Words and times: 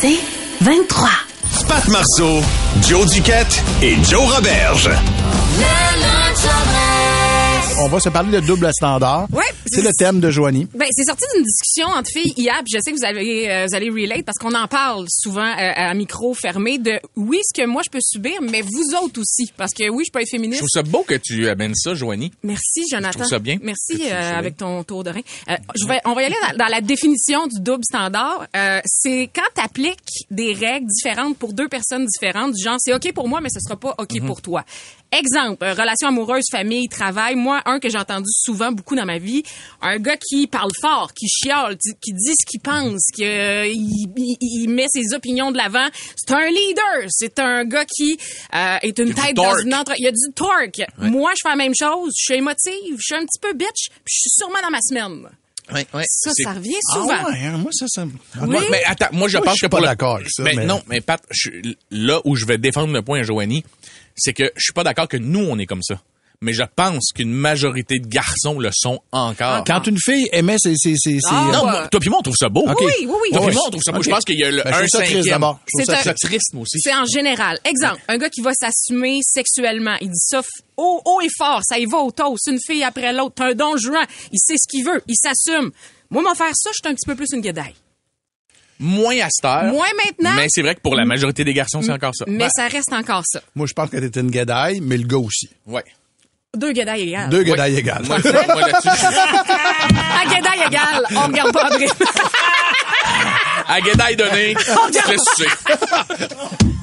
C'est 0.00 0.18
23. 0.60 1.08
Pat 1.68 1.88
Marceau, 1.88 2.42
Joe 2.82 3.10
Duquette 3.10 3.62
et 3.82 3.96
Joe 4.04 4.34
Roberge. 4.34 4.90
On 7.80 7.88
va 7.88 8.00
se 8.00 8.08
parler 8.08 8.40
de 8.40 8.46
double 8.46 8.70
standard. 8.72 9.26
Ouais. 9.32 9.42
C'est 9.66 9.82
le 9.82 9.90
thème 9.96 10.20
de 10.20 10.30
Joanie. 10.30 10.68
Ben, 10.74 10.86
c'est 10.92 11.04
sorti 11.04 11.24
d'une 11.34 11.44
discussion 11.44 11.86
entre 11.86 12.10
filles 12.10 12.34
hier, 12.36 12.54
puis 12.64 12.72
je 12.74 12.78
sais 12.82 12.92
que 12.92 12.96
vous 12.98 13.04
allez, 13.04 13.46
euh, 13.48 13.66
vous 13.68 13.74
allez 13.74 13.90
relate 13.90 14.24
parce 14.24 14.38
qu'on 14.38 14.54
en 14.54 14.68
parle 14.68 15.06
souvent 15.08 15.42
euh, 15.46 15.72
à 15.74 15.92
micro 15.94 16.34
fermé 16.34 16.78
de 16.78 16.92
oui, 17.16 17.38
ce 17.44 17.62
que 17.62 17.66
moi 17.66 17.82
je 17.84 17.90
peux 17.90 18.00
subir, 18.02 18.40
mais 18.42 18.62
vous 18.62 18.94
autres 19.02 19.20
aussi. 19.20 19.50
Parce 19.56 19.72
que 19.72 19.88
oui, 19.90 20.04
je 20.06 20.12
peux 20.12 20.20
être 20.20 20.26
Je 20.26 20.36
féministe. 20.36 20.58
trouve 20.60 20.68
ça 20.72 20.82
beau 20.82 21.02
que 21.02 21.14
tu 21.14 21.48
amènes 21.48 21.74
ça, 21.74 21.94
Joanie. 21.94 22.32
Merci, 22.42 22.82
Jonathan. 22.90 23.12
Je 23.12 23.18
trouve 23.18 23.30
ça 23.30 23.38
bien 23.38 23.58
Merci 23.62 24.02
euh, 24.10 24.38
avec 24.38 24.56
ton 24.56 24.82
tour 24.84 25.04
de 25.04 25.10
rein. 25.10 25.20
Euh, 25.48 25.56
je 25.74 25.86
vais, 25.86 26.00
on 26.04 26.14
va 26.14 26.22
y 26.22 26.24
aller 26.26 26.36
dans, 26.52 26.64
dans 26.64 26.70
la 26.70 26.80
définition 26.80 27.46
du 27.46 27.60
double 27.60 27.84
standard. 27.84 28.46
Euh, 28.56 28.80
c'est 28.84 29.30
quand 29.34 29.42
tu 29.54 29.62
appliques 29.62 30.26
des 30.30 30.52
règles 30.52 30.86
différentes 30.88 31.36
pour 31.38 31.52
deux 31.52 31.68
personnes 31.68 32.06
différentes, 32.06 32.52
du 32.54 32.62
genre 32.62 32.76
c'est 32.78 32.92
OK 32.94 33.12
pour 33.12 33.28
moi, 33.28 33.40
mais 33.40 33.48
ce 33.50 33.60
sera 33.60 33.76
pas 33.76 33.94
OK 33.98 34.12
Mhm. 34.14 34.26
pour 34.26 34.42
toi. 34.42 34.64
Exemple, 35.18 35.64
euh, 35.64 35.72
relation 35.74 36.08
amoureuse, 36.08 36.44
famille, 36.50 36.88
travail. 36.88 37.34
Moi, 37.36 37.62
un 37.66 37.78
que 37.78 37.88
j'ai 37.88 37.98
entendu 37.98 38.28
souvent 38.30 38.72
beaucoup 38.72 38.96
dans 38.96 39.04
ma 39.06 39.18
vie, 39.18 39.42
un 39.80 39.98
gars 39.98 40.16
qui 40.16 40.46
parle 40.46 40.70
fort, 40.80 41.12
qui 41.14 41.26
chiale, 41.28 41.76
qui 42.00 42.12
dit 42.12 42.32
ce 42.38 42.44
qu'il 42.46 42.60
pense, 42.60 43.00
qui 43.14 43.24
euh, 43.24 43.66
il, 43.66 44.06
il- 44.16 44.36
il 44.40 44.68
met 44.68 44.86
ses 44.88 45.14
opinions 45.14 45.50
de 45.52 45.56
l'avant. 45.56 45.86
C'est 46.16 46.34
un 46.34 46.46
leader. 46.48 47.08
C'est 47.10 47.38
un 47.38 47.64
gars 47.64 47.84
qui 47.84 48.18
euh, 48.54 48.76
est 48.82 48.98
une 48.98 49.14
tête 49.14 49.34
dans 49.34 49.44
torque. 49.44 49.64
une 49.64 49.74
entre... 49.74 49.92
Il 49.98 50.04
y 50.04 50.08
a 50.08 50.12
du 50.12 50.32
torque. 50.34 50.82
Moi, 50.98 51.32
je 51.36 51.40
fais 51.42 51.50
la 51.50 51.56
même 51.56 51.74
chose. 51.78 52.12
Je 52.18 52.24
suis 52.24 52.34
émotive. 52.34 52.96
Je 52.98 53.02
suis 53.04 53.14
un 53.14 53.24
petit 53.24 53.38
peu 53.40 53.52
bitch. 53.52 53.88
Puis 54.04 54.14
je 54.14 54.20
suis 54.20 54.30
sûrement 54.30 54.60
dans 54.62 54.70
ma 54.70 54.80
semaine. 54.80 55.28
Ouais, 55.72 55.86
ouais. 55.94 56.04
Ça, 56.06 56.30
ça 56.42 56.52
revient 56.52 56.74
Ah 56.90 56.94
souvent. 56.94 57.24
ouais, 57.30 57.38
hein, 57.46 57.56
moi 57.56 57.70
ça, 57.72 57.86
ça. 57.88 58.04
Oui. 58.04 58.48
Moi, 58.48 58.62
mais 58.70 58.82
attends, 58.84 59.06
moi 59.12 59.28
je 59.28 59.38
Moi, 59.38 59.46
pense 59.46 59.54
je 59.54 59.58
suis 59.60 59.66
que 59.66 59.70
pas 59.70 59.80
le- 59.80 59.86
d'accord 59.86 60.16
avec 60.16 60.28
ça, 60.30 60.42
Ben, 60.42 60.56
mais- 60.56 60.66
Non, 60.66 60.82
mais 60.88 61.00
Pat, 61.00 61.22
je- 61.30 61.50
là 61.90 62.20
où 62.26 62.36
je 62.36 62.44
vais 62.44 62.58
défendre 62.58 62.92
le 62.92 63.00
point 63.00 63.20
à 63.20 63.22
Joanie, 63.22 63.64
c'est 64.16 64.32
que 64.32 64.44
je 64.56 64.62
suis 64.62 64.72
pas 64.72 64.84
d'accord 64.84 65.08
que 65.08 65.16
nous 65.16 65.40
on 65.48 65.58
est 65.58 65.66
comme 65.66 65.82
ça. 65.82 66.00
Mais 66.40 66.52
je 66.52 66.62
pense 66.76 67.12
qu'une 67.14 67.32
majorité 67.32 67.98
de 68.00 68.06
garçons 68.06 68.58
le 68.58 68.68
sont 68.74 69.00
encore. 69.12 69.64
Quand 69.64 69.86
une 69.86 69.96
fille 69.98 70.28
aimait 70.32 70.58
ses... 70.58 70.74
ses, 70.76 70.94
ses, 70.96 71.12
ses- 71.14 71.20
Ah, 71.30 71.48
Non, 71.52 71.62
moi- 71.64 71.88
toi 71.88 72.00
puis 72.00 72.10
moi 72.10 72.18
on 72.18 72.22
trouve 72.22 72.36
ça 72.36 72.50
beau. 72.50 72.64
Ok. 72.68 72.80
Oui, 72.80 72.92
oui, 73.06 73.06
oui. 73.22 73.30
Toi 73.30 73.40
moi 73.52 73.62
on 73.66 73.70
trouve 73.70 73.82
ça 73.82 73.92
beau. 73.92 74.02
Je 74.02 74.10
pense 74.10 74.24
qu'il 74.24 74.38
y 74.38 74.44
a 74.44 74.50
le 74.50 74.62
Ben, 74.62 74.74
un 74.74 74.86
triste 74.86 75.28
d'abord. 75.28 75.60
C'est 75.68 75.84
ça 75.84 75.98
un- 75.98 76.02
C'est 76.02 76.14
triste 76.14 76.52
moi 76.52 76.62
aussi. 76.64 76.80
C'est 76.80 76.92
en 76.94 77.06
général. 77.06 77.58
Exemple, 77.64 78.00
un 78.08 78.18
gars 78.18 78.28
qui 78.28 78.42
va 78.42 78.50
s'assumer 78.52 79.20
sexuellement. 79.22 79.94
Il 80.02 80.08
dit 80.08 80.18
ça 80.18 80.42
haut, 80.76 81.00
haut 81.06 81.20
et 81.22 81.28
fort. 81.38 81.60
Ça 81.64 81.78
y 81.78 81.86
va 81.86 81.98
au 81.98 82.10
toast. 82.10 82.46
Une 82.48 82.58
fille 82.60 82.82
après 82.84 83.12
l'autre. 83.14 83.36
T'as 83.36 83.50
un 83.52 83.54
don 83.54 83.76
juan. 83.78 84.04
Il 84.32 84.38
sait 84.38 84.56
ce 84.58 84.68
qu'il 84.68 84.84
veut. 84.84 85.02
Il 85.08 85.14
s'assume. 85.16 85.70
Moi, 86.10 86.22
m'en 86.22 86.34
faire 86.34 86.50
ça, 86.54 86.70
je 86.72 86.80
suis 86.84 86.92
un 86.92 86.94
petit 86.94 87.06
peu 87.06 87.14
plus 87.14 87.28
une 87.32 87.40
guédaille. 87.40 87.74
Moins 88.84 89.18
à 89.20 89.28
cette 89.30 89.44
heure. 89.46 89.64
Moins 89.64 89.86
maintenant. 90.04 90.34
Mais 90.36 90.46
c'est 90.48 90.60
vrai 90.62 90.74
que 90.74 90.80
pour 90.80 90.94
la 90.94 91.04
majorité 91.04 91.42
des 91.44 91.54
garçons, 91.54 91.80
c'est 91.82 91.92
encore 91.92 92.14
ça. 92.14 92.24
Mais 92.28 92.48
ça 92.54 92.68
reste 92.68 92.92
encore 92.92 93.22
ça. 93.24 93.40
Moi, 93.54 93.66
je 93.66 93.72
pense 93.72 93.88
que 93.90 93.96
t'étais 93.96 94.20
une 94.20 94.30
guédaille, 94.30 94.80
mais 94.82 94.96
le 94.98 95.06
gars 95.06 95.16
aussi. 95.18 95.48
Ouais. 95.66 95.84
Deux 96.54 96.72
guédailles 96.72 97.08
égales. 97.08 97.30
Deux 97.30 97.42
guédailles 97.42 97.76
égales. 97.76 98.04
Moi, 98.06 98.18
moi 98.22 98.60
là-dessus, 98.60 98.88
je 98.92 98.96
suis- 98.96 99.06
À 100.20 100.24
guédaille 100.34 100.66
égale, 100.68 101.06
on 101.16 101.26
regarde 101.26 101.52
pas 101.52 101.64
André. 101.66 101.86
à 103.68 103.80
Guédaille 103.80 104.16
donné, 104.16 104.54
tu 104.54 104.64
te 105.00 105.10
laisses 105.10 105.24
sucer. 105.36 105.50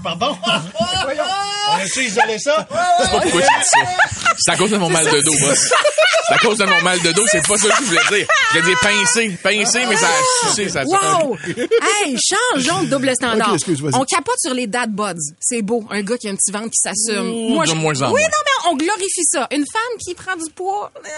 Pardon? 0.03 0.35
A-tu 1.83 2.03
isolé 2.03 2.39
ça? 2.39 2.67
Je 2.69 3.05
sais 3.05 3.11
pas 3.11 3.21
pourquoi 3.21 3.41
tu 3.41 3.47
dis 3.47 3.65
ça. 3.65 3.79
C'est 4.37 4.51
à 4.51 4.57
cause 4.57 4.71
de 4.71 4.77
mon 4.77 4.89
mal 4.89 5.05
de 5.05 5.21
dos, 5.21 5.31
boss. 5.39 5.71
C'est 6.27 6.33
à 6.33 6.37
cause 6.37 6.57
de 6.57 6.65
mon 6.65 6.81
mal 6.81 6.99
de 7.01 7.11
dos, 7.11 7.23
c'est 7.27 7.45
pas 7.45 7.57
ça 7.57 7.69
que 7.69 7.75
je 7.77 7.89
voulais 7.89 7.99
dire. 8.17 8.27
Je 8.53 8.59
voulais 8.59 8.69
dire 8.69 8.79
pincer, 8.81 9.37
pincer, 9.43 9.85
mais 9.87 9.97
ça 9.97 10.07
a 10.07 10.47
sucé, 10.47 10.69
ça 10.69 10.81
a 10.81 10.83
Wow! 10.85 11.37
hey, 11.45 12.17
changeons 12.17 12.83
de 12.83 12.87
double 12.87 13.13
standard. 13.15 13.55
On 13.93 14.05
capote 14.05 14.39
sur 14.39 14.53
les 14.53 14.67
dad 14.67 14.91
bods. 14.91 15.13
C'est 15.39 15.61
beau. 15.61 15.85
Un 15.89 16.01
gars 16.01 16.17
qui 16.17 16.27
a 16.27 16.31
un 16.31 16.35
petit 16.35 16.51
ventre 16.51 16.69
qui 16.69 16.79
s'assume. 16.79 17.25
De 17.25 17.73
moins 17.73 18.01
en 18.01 18.11
Oui, 18.13 18.21
non, 18.21 18.27
mais 18.45 18.69
on 18.71 18.75
glorifie 18.75 19.23
ça. 19.23 19.47
Une 19.51 19.65
femme 19.71 19.97
qui 20.05 20.13
prend 20.13 20.35
du 20.35 20.49
poids, 20.51 20.91
euh, 20.95 21.09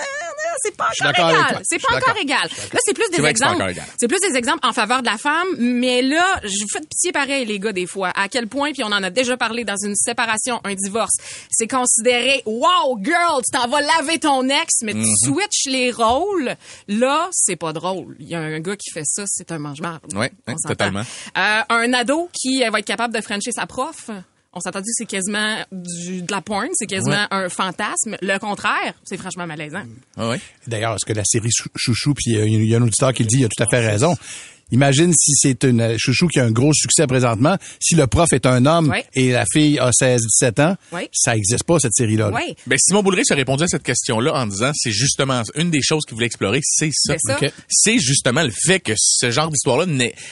c'est 0.61 0.75
pas 0.75 0.89
encore 1.01 1.29
égal. 1.29 1.61
C'est 1.63 1.81
pas 1.81 1.95
encore 1.97 2.17
égal. 2.21 2.49
Là, 2.73 2.79
c'est 2.85 2.93
plus 2.93 3.09
des 3.11 3.23
exemples. 3.25 3.73
C'est 3.99 4.07
plus 4.07 4.19
des 4.19 4.35
exemples 4.37 4.59
en 4.63 4.73
faveur 4.73 5.01
de 5.01 5.07
la 5.07 5.17
femme, 5.17 5.47
mais 5.57 6.01
là, 6.01 6.39
je 6.43 6.49
vous 6.61 6.67
fais 6.71 6.79
de 6.79 6.85
pitié 6.87 7.11
pareil, 7.11 7.45
les 7.45 7.59
gars, 7.59 7.71
des 7.73 7.87
fois. 7.87 8.11
À 8.15 8.27
quel 8.29 8.47
point, 8.47 8.71
puis 8.71 8.83
on 8.83 8.87
en 8.91 9.03
a 9.03 9.09
déjà 9.09 9.37
parlé 9.37 9.63
dans 9.63 9.77
une 9.77 9.95
séparation, 9.95 10.59
un 10.63 10.75
divorce, 10.75 11.15
c'est 11.49 11.67
considéré, 11.67 12.41
wow, 12.45 12.97
girl, 13.01 13.41
tu 13.43 13.57
t'en 13.57 13.67
vas 13.67 13.81
laver 13.81 14.19
ton 14.19 14.47
ex, 14.49 14.81
mais 14.83 14.93
Mhm. 14.93 15.03
tu 15.03 15.09
switches 15.31 15.65
les 15.67 15.91
rôles. 15.91 16.55
Là, 16.87 17.29
c'est 17.31 17.55
pas 17.55 17.73
drôle. 17.73 18.15
Il 18.19 18.27
y 18.27 18.35
a 18.35 18.39
un 18.39 18.59
gars 18.59 18.75
qui 18.75 18.91
fait 18.91 19.05
ça, 19.05 19.23
c'est 19.27 19.51
un 19.51 19.59
mange-marde. 19.59 20.13
Ouais, 20.13 20.31
s'entend. 20.47 20.69
totalement. 20.69 21.03
Euh, 21.37 21.61
un 21.69 21.93
ado 21.93 22.29
qui 22.33 22.63
euh, 22.63 22.69
va 22.69 22.79
être 22.79 22.85
capable 22.85 23.13
de 23.13 23.21
frencher 23.21 23.51
sa 23.51 23.65
prof. 23.65 24.09
On 24.55 24.59
s'entend 24.59 24.79
dire 24.79 24.85
que 24.85 24.93
c'est 24.97 25.05
quasiment 25.05 25.63
du, 25.71 26.21
de 26.21 26.31
la 26.31 26.41
porn, 26.41 26.67
c'est 26.73 26.85
quasiment 26.85 27.25
un 27.31 27.49
fantasme. 27.49 28.17
Le 28.21 28.37
contraire, 28.37 28.93
c'est 29.03 29.17
franchement 29.17 29.47
malaisant. 29.47 29.83
Ah 30.15 30.29
ouais? 30.29 30.39
D'ailleurs, 30.67 30.93
est-ce 30.93 31.05
que 31.05 31.13
la 31.13 31.23
série 31.25 31.49
Chou- 31.51 31.69
Chouchou, 31.75 32.13
puis 32.13 32.25
il 32.27 32.37
y 32.37 32.41
a- 32.41 32.45
il 32.45 32.65
y, 32.65 32.75
a 32.75 32.77
un 32.77 32.83
auditeur 32.83 33.13
qui 33.13 33.23
le 33.23 33.27
dit, 33.29 33.37
il 33.39 33.45
a 33.45 33.49
tout 33.49 33.63
à 33.63 33.67
fait 33.67 33.79
raison. 33.85 34.15
Imagine 34.71 35.13
si 35.13 35.31
c'est 35.35 35.63
une 35.65 35.81
euh, 35.81 35.95
Chouchou 35.97 36.27
qui 36.27 36.39
a 36.39 36.45
un 36.45 36.51
gros 36.51 36.73
succès 36.73 37.05
présentement, 37.05 37.57
si 37.79 37.95
le 37.95 38.07
prof 38.07 38.31
est 38.33 38.45
un 38.45 38.65
homme 38.65 38.89
Ouais. 38.89 39.05
et 39.13 39.31
la 39.31 39.45
fille 39.51 39.77
a 39.79 39.91
16-17 39.91 40.59
ans, 40.61 40.75
Ouais. 40.91 41.09
ça 41.13 41.35
existe 41.35 41.63
pas, 41.63 41.77
cette 41.79 41.93
série-là. 41.93 42.29
là. 42.29 42.35
Ouais. 42.35 42.55
Ben, 42.65 42.77
Simon 42.79 43.03
Boulris 43.03 43.23
a 43.29 43.35
répondu 43.35 43.63
à 43.63 43.67
cette 43.67 43.83
question-là 43.83 44.33
en 44.33 44.47
disant 44.47 44.71
c'est 44.73 44.91
justement 44.91 45.43
une 45.55 45.69
des 45.69 45.81
choses 45.83 46.03
qu'il 46.05 46.15
voulait 46.15 46.25
explorer, 46.27 46.59
c'est 46.63 46.89
ça. 46.93 47.13
C'est 47.17 47.33
ça. 47.33 47.37
Ok. 47.41 47.51
C'est 47.69 47.99
justement 47.99 48.41
le 48.43 48.51
fait 48.51 48.79
que 48.79 48.93
ce 48.97 49.29
genre 49.31 49.49
d'histoire-là 49.49 49.85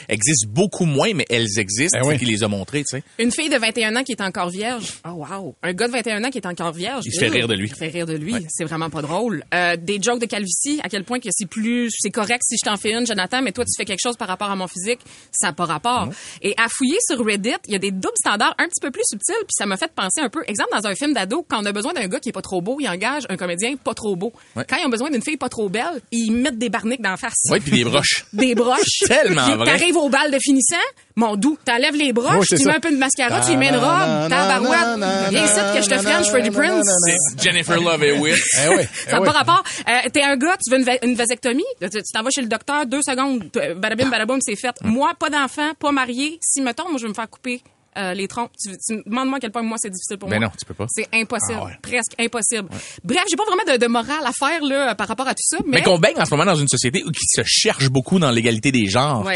existe 0.08 0.46
beaucoup 0.48 0.86
moins, 0.86 1.12
mais 1.14 1.26
elles 1.30 1.58
existent, 1.58 1.98
Ben 2.00 2.08
oui. 2.08 2.18
qu'il 2.18 2.28
les 2.28 2.42
a 2.42 2.48
montrées, 2.48 2.80
tu 2.84 2.96
sais. 2.96 3.02
Une 3.18 3.30
fille 3.30 3.48
de 3.48 3.56
21 3.58 3.94
ans 3.96 4.02
qui 4.02 4.12
est 4.12 4.20
encore 4.22 4.50
vierge. 4.50 4.94
Oh 5.06 5.24
wow. 5.30 5.54
Un 5.62 5.72
gars 5.72 5.86
de 5.86 5.92
21 5.92 6.24
ans 6.24 6.30
qui 6.30 6.38
est 6.38 6.46
encore 6.46 6.72
vierge. 6.72 7.04
Il 7.06 7.12
se 7.12 7.20
fait 7.20 7.28
rire 7.28 7.46
de 7.48 7.54
lui. 7.54 7.68
Il 7.68 7.72
se 7.72 7.76
fait 7.78 7.88
rire 7.88 8.06
de 8.06 8.14
lui. 8.16 8.34
C'est 8.48 8.64
vraiment 8.64 8.90
pas 8.90 9.02
drôle. 9.02 9.44
Euh, 9.54 9.76
des 9.76 10.00
jokes 10.02 10.20
de 10.20 10.26
calvitie, 10.26 10.80
à 10.82 10.88
quel 10.88 11.04
point 11.04 11.20
que 11.20 11.28
c'est 11.30 11.48
plus, 11.48 11.90
c'est 11.98 12.10
correct 12.10 12.42
si 12.46 12.56
je 12.60 12.68
t'en 12.68 12.76
fais 12.76 12.92
une, 12.92 13.06
Jonathan, 13.06 13.40
mais 13.42 13.52
toi 13.52 13.64
tu 13.64 13.72
fais 13.76 13.84
quelque 13.84 14.00
chose 14.02 14.16
par 14.22 14.28
rapport 14.28 14.52
à 14.52 14.54
mon 14.54 14.68
physique, 14.68 15.00
ça 15.32 15.48
n'a 15.48 15.52
pas 15.52 15.64
rapport. 15.64 16.08
Et 16.42 16.54
à 16.56 16.68
fouiller 16.68 16.98
sur 17.00 17.18
Reddit, 17.24 17.56
il 17.66 17.72
y 17.72 17.74
a 17.74 17.80
des 17.80 17.90
doubles 17.90 18.14
standards 18.16 18.54
un 18.56 18.68
petit 18.68 18.80
peu 18.80 18.92
plus 18.92 19.02
subtils, 19.04 19.34
puis 19.34 19.50
ça 19.50 19.66
m'a 19.66 19.76
fait 19.76 19.90
penser 19.92 20.20
un 20.20 20.28
peu. 20.28 20.44
Exemple 20.46 20.70
dans 20.72 20.86
un 20.86 20.94
film 20.94 21.12
d'ado, 21.12 21.44
quand 21.48 21.60
on 21.60 21.66
a 21.66 21.72
besoin 21.72 21.92
d'un 21.92 22.06
gars 22.06 22.20
qui 22.20 22.28
est 22.28 22.32
pas 22.32 22.40
trop 22.40 22.60
beau, 22.60 22.76
il 22.78 22.88
engage 22.88 23.24
un 23.28 23.36
comédien 23.36 23.74
pas 23.74 23.94
trop 23.94 24.14
beau. 24.14 24.32
Ouais. 24.54 24.64
Quand 24.68 24.76
ils 24.76 24.86
ont 24.86 24.90
besoin 24.90 25.10
d'une 25.10 25.22
fille 25.22 25.36
pas 25.36 25.48
trop 25.48 25.68
belle, 25.68 26.00
ils 26.12 26.30
mettent 26.30 26.58
des 26.58 26.68
barniques 26.68 27.02
dans 27.02 27.10
la 27.10 27.16
face. 27.16 27.34
Ouais, 27.50 27.58
puis 27.58 27.72
des 27.72 27.82
broches. 27.82 28.26
Des 28.32 28.54
broches. 28.54 29.00
Tellement 29.08 29.56
vrai. 29.56 29.66
T'arrives 29.66 29.96
au 29.96 30.08
bal 30.08 30.30
de 30.30 30.38
finissant, 30.38 30.76
mon 31.16 31.36
doux, 31.36 31.58
t'enlèves 31.64 31.94
les 31.94 32.12
broches, 32.12 32.36
Oui, 32.38 32.46
tu 32.48 32.56
ça. 32.58 32.70
mets 32.70 32.76
un 32.76 32.80
peu 32.80 32.90
de 32.90 32.96
mascara, 32.96 33.40
tu 33.40 33.52
y 33.52 33.56
mets 33.56 33.68
une 33.68 33.76
robe, 33.76 34.28
tabarouette. 34.28 35.30
Viens 35.30 35.44
ici 35.44 35.60
que 35.74 35.82
je 35.82 35.88
te 35.88 35.98
French 35.98 36.26
Freddie 36.28 36.50
Prince. 36.50 36.86
C'est 37.06 37.42
Jennifer 37.42 37.80
Love 37.80 38.02
Hewitt. 38.04 38.36
Eh 38.64 38.68
oui, 38.68 38.82
Ça 39.06 39.12
n'a 39.12 39.20
oui. 39.20 39.26
pas 39.26 39.32
rapport. 39.32 39.62
Euh, 39.88 40.08
T'es 40.12 40.22
un 40.22 40.36
gars, 40.36 40.56
tu 40.64 40.70
veux 40.70 40.78
une, 40.78 40.84
va- 40.84 40.98
une 41.02 41.14
vasectomie, 41.14 41.64
tu 41.80 41.88
t'en 42.12 42.22
vas 42.22 42.30
chez 42.34 42.42
le 42.42 42.48
docteur, 42.48 42.86
deux 42.86 43.02
secondes, 43.02 43.44
badabim, 43.76 44.08
badaboum, 44.08 44.38
c'est 44.40 44.56
fait. 44.56 44.74
Moi, 44.82 45.12
pas 45.18 45.30
d'enfant, 45.30 45.72
pas 45.78 45.92
marié. 45.92 46.38
Si, 46.42 46.60
mettons, 46.60 46.88
moi, 46.88 46.98
je 46.98 47.02
vais 47.04 47.08
me 47.10 47.14
faire 47.14 47.28
couper 47.30 47.62
euh, 47.96 48.14
les 48.14 48.28
trompes, 48.28 48.50
tu, 48.62 48.70
tu 48.70 49.02
demandes-moi 49.06 49.36
à 49.36 49.40
quel 49.40 49.50
point 49.52 49.62
moi, 49.62 49.76
c'est 49.78 49.90
difficile 49.90 50.16
pour 50.18 50.28
Ben 50.28 50.38
moi. 50.38 50.48
non, 50.48 50.52
tu 50.58 50.64
peux 50.64 50.74
pas. 50.74 50.86
C'est 50.88 51.08
impossible. 51.12 51.58
Ah 51.60 51.64
ouais. 51.66 51.78
Presque 51.82 52.12
impossible. 52.18 52.68
Bref, 53.04 53.24
j'ai 53.30 53.36
pas 53.36 53.44
vraiment 53.44 53.62
de, 53.72 53.78
de 53.78 53.86
morale 53.86 54.24
à 54.24 54.32
faire 54.32 54.62
là, 54.62 54.94
par 54.94 55.08
rapport 55.08 55.28
à 55.28 55.34
tout 55.34 55.44
ça, 55.44 55.58
mais... 55.66 55.78
Mais 55.78 55.82
qu'on 55.82 55.98
baigne 55.98 56.18
en 56.18 56.24
ce 56.24 56.30
moment 56.30 56.44
dans 56.44 56.54
une 56.54 56.68
société 56.68 57.02
où 57.04 57.10
qui 57.10 57.26
se 57.26 57.42
cherche 57.44 57.88
beaucoup 57.90 58.18
dans 58.18 58.30
l'égalité 58.30 58.72
des 58.72 58.86
genres. 58.86 59.28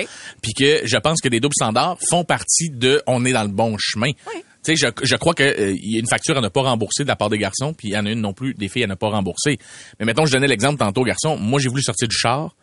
Puis 0.42 0.52
que 0.54 0.80
je 0.84 0.96
pense 0.96 1.20
que 1.20 1.28
les 1.28 1.40
doubles 1.40 1.54
standards 1.54 1.98
font 2.08 2.24
partie 2.24 2.70
de 2.70 3.02
on 3.06 3.24
est 3.24 3.32
dans 3.32 3.42
le 3.42 3.48
bon 3.48 3.76
chemin. 3.78 4.08
Ouais. 4.32 4.44
Tu 4.64 4.74
sais, 4.76 4.88
je, 5.00 5.06
je 5.06 5.14
crois 5.16 5.32
que 5.34 5.44
euh, 5.44 5.76
y 5.80 5.96
a 5.96 6.00
une 6.00 6.08
facture 6.08 6.36
à 6.36 6.40
ne 6.40 6.48
pas 6.48 6.62
rembourser 6.62 7.04
de 7.04 7.08
la 7.08 7.14
part 7.14 7.30
des 7.30 7.38
garçons, 7.38 7.72
puis 7.72 7.88
il 7.88 7.92
y 7.92 7.96
en 7.96 8.04
a 8.04 8.10
une 8.10 8.20
non 8.20 8.32
plus 8.32 8.52
des 8.54 8.68
filles 8.68 8.82
à 8.82 8.88
ne 8.88 8.94
pas 8.96 9.08
rembourser. 9.10 9.58
Mais 10.00 10.06
mettons, 10.06 10.26
je 10.26 10.32
donnais 10.32 10.48
l'exemple 10.48 10.78
tantôt, 10.78 11.04
garçon. 11.04 11.36
Moi, 11.36 11.60
j'ai 11.60 11.68
voulu 11.68 11.82
sortir 11.82 12.08
du 12.08 12.16
char. 12.16 12.56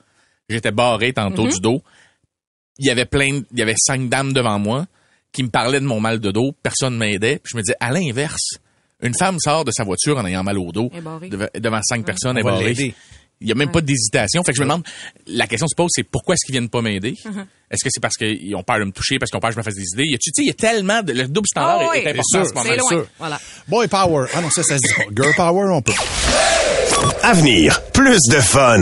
J'étais 0.50 0.72
barré 0.72 1.14
tantôt 1.14 1.48
du 1.48 1.60
dos. 1.62 1.82
Il 2.78 2.88
y 2.88 2.90
avait 2.90 3.06
plein, 3.06 3.42
il 3.52 3.58
y 3.58 3.62
avait 3.62 3.76
cinq 3.78 4.10
dames 4.10 4.34
devant 4.34 4.60
moi 4.60 4.86
qui 5.34 5.44
me 5.44 5.50
parlaient 5.50 5.82
de 5.82 5.86
mon 5.86 6.00
mal 6.00 6.20
de 6.20 6.32
dos. 6.32 6.54
Personne 6.64 6.96
m'aidait. 6.96 7.40
Puis 7.44 7.52
je 7.52 7.58
me 7.58 7.62
disais, 7.62 7.76
à 7.80 7.92
l'inverse, 7.92 8.60
une 9.02 9.14
femme 9.16 9.38
sort 9.40 9.66
de 9.66 9.72
sa 9.72 9.84
voiture 9.84 10.18
en 10.18 10.26
ayant 10.26 10.44
mal 10.44 10.58
au 10.58 10.72
dos 10.72 10.90
est 10.94 11.30
devant, 11.30 11.48
devant 11.54 11.82
cinq 11.84 12.06
personnes, 12.06 12.38
elle 12.38 12.46
On 12.46 12.56
va 12.56 12.62
est 12.62 12.68
l'aider. 12.68 12.96
Il 13.42 13.50
y 13.50 13.52
a 13.52 13.56
même 13.56 13.72
pas 13.72 13.82
d'hésitation. 13.82 14.42
Fait 14.44 14.54
que 14.54 14.58
je 14.58 14.62
me 14.62 14.68
demande, 14.68 14.86
la 15.28 15.48
question 15.48 15.68
se 15.68 15.76
pose, 15.76 15.90
c'est 15.94 16.04
pourquoi 16.04 16.36
est-ce 16.36 16.46
qu'ils 16.46 16.54
viennent 16.54 16.70
pas 16.70 16.82
m'aider? 16.82 17.18
Uh-huh. 17.26 17.46
Est-ce 17.70 17.84
que 17.84 17.90
c'est 17.92 18.00
parce 18.00 18.16
qu'ils 18.16 18.56
ont 18.56 18.64
peur 18.64 18.80
de 18.80 18.86
me 18.86 18.92
toucher, 18.92 19.20
parce 19.20 19.30
qu'ils 19.32 19.38
ont 19.38 19.42
peur 19.42 19.50
que 19.50 19.56
je 19.56 19.60
me 19.60 19.64
fasse 19.64 19.74
des 19.76 19.84
idées? 19.94 20.06
Y 20.06 20.18
tu 20.18 20.32
sais, 20.34 20.44
il 20.44 20.48
y 20.48 20.52
a 20.52 20.54
tellement 20.54 21.02
de, 21.02 21.12
le 21.12 21.28
double 21.28 21.48
standard 21.48 21.80
Ah 21.82 21.90
oui, 21.92 21.98
est, 21.98 22.04
est 22.04 22.10
important 22.12 22.24
c'est 22.32 22.38
en 22.38 22.44
ce 22.46 22.50
sûr, 22.52 22.56
moment. 22.64 22.76
Loin. 22.76 22.90
sûr. 22.90 23.08
Voilà. 23.20 23.40
Boy 23.68 23.88
Power. 23.90 24.28
Ah 24.34 24.40
non, 24.42 24.50
ça, 24.50 24.64
ça 24.64 24.78
se 24.78 24.88
dit 24.88 24.94
pas. 24.96 25.04
Girl 25.14 25.36
Power, 25.36 25.66
on 25.72 25.82
peut. 25.82 25.92
Avenir, 27.24 27.82
plus 27.92 28.20
de 28.30 28.40
fun. 28.40 28.82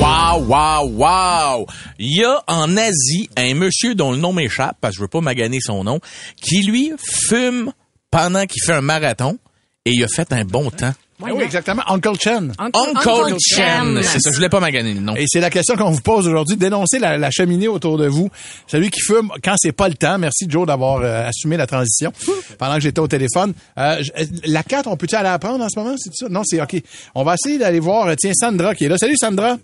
Wow, 0.00 0.44
wow, 0.46 0.88
wow! 0.88 1.66
Il 1.98 2.16
y 2.16 2.24
a 2.24 2.44
en 2.46 2.76
Asie 2.76 3.28
un 3.36 3.54
monsieur 3.54 3.96
dont 3.96 4.12
le 4.12 4.18
nom 4.18 4.32
m'échappe, 4.32 4.76
parce 4.80 4.94
que 4.94 4.98
je 4.98 5.02
veux 5.02 5.08
pas 5.08 5.20
maganer 5.20 5.58
son 5.60 5.82
nom, 5.82 5.98
qui 6.36 6.62
lui 6.62 6.92
fume 7.28 7.72
pendant 8.10 8.46
qu'il 8.46 8.62
fait 8.62 8.74
un 8.74 8.80
marathon 8.80 9.38
et 9.84 9.90
il 9.90 10.04
a 10.04 10.08
fait 10.08 10.32
un 10.32 10.44
bon 10.44 10.70
temps. 10.70 10.94
Ah 11.20 11.30
oui, 11.34 11.42
exactement. 11.42 11.82
Uncle 11.88 12.16
Chen. 12.20 12.52
Uncle, 12.58 13.36
Chen. 13.40 14.00
C'est 14.04 14.20
ça, 14.20 14.30
je 14.30 14.36
voulais 14.36 14.48
pas 14.48 14.60
maganer 14.60 14.94
le 14.94 15.00
nom. 15.00 15.16
Et 15.16 15.24
c'est 15.26 15.40
la 15.40 15.50
question 15.50 15.74
qu'on 15.76 15.90
vous 15.90 16.00
pose 16.00 16.28
aujourd'hui. 16.28 16.56
Dénoncez 16.56 17.00
la, 17.00 17.18
la 17.18 17.30
cheminée 17.32 17.66
autour 17.66 17.98
de 17.98 18.06
vous. 18.06 18.30
Celui 18.68 18.90
qui 18.90 19.00
fume 19.00 19.30
quand 19.42 19.54
c'est 19.56 19.72
pas 19.72 19.88
le 19.88 19.94
temps. 19.94 20.16
Merci 20.18 20.46
Joe 20.48 20.64
d'avoir 20.66 21.00
euh, 21.00 21.26
assumé 21.26 21.56
la 21.56 21.66
transition 21.66 22.12
pendant 22.58 22.74
que 22.76 22.80
j'étais 22.80 23.00
au 23.00 23.08
téléphone. 23.08 23.52
Euh, 23.78 24.00
euh, 24.16 24.24
la 24.44 24.62
4, 24.62 24.86
on 24.86 24.96
peut-tu 24.96 25.16
aller 25.16 25.24
la 25.24 25.40
prendre 25.40 25.64
en 25.64 25.68
ce 25.68 25.78
moment? 25.78 25.96
C'est 25.98 26.14
ça? 26.14 26.28
Non, 26.28 26.42
c'est 26.44 26.60
OK. 26.62 26.76
On 27.16 27.24
va 27.24 27.34
essayer 27.34 27.58
d'aller 27.58 27.80
voir, 27.80 28.06
euh, 28.06 28.14
tiens, 28.16 28.32
Sandra 28.34 28.76
qui 28.76 28.84
est 28.84 28.88
là. 28.88 28.96
Salut 28.96 29.16
Sandra. 29.16 29.56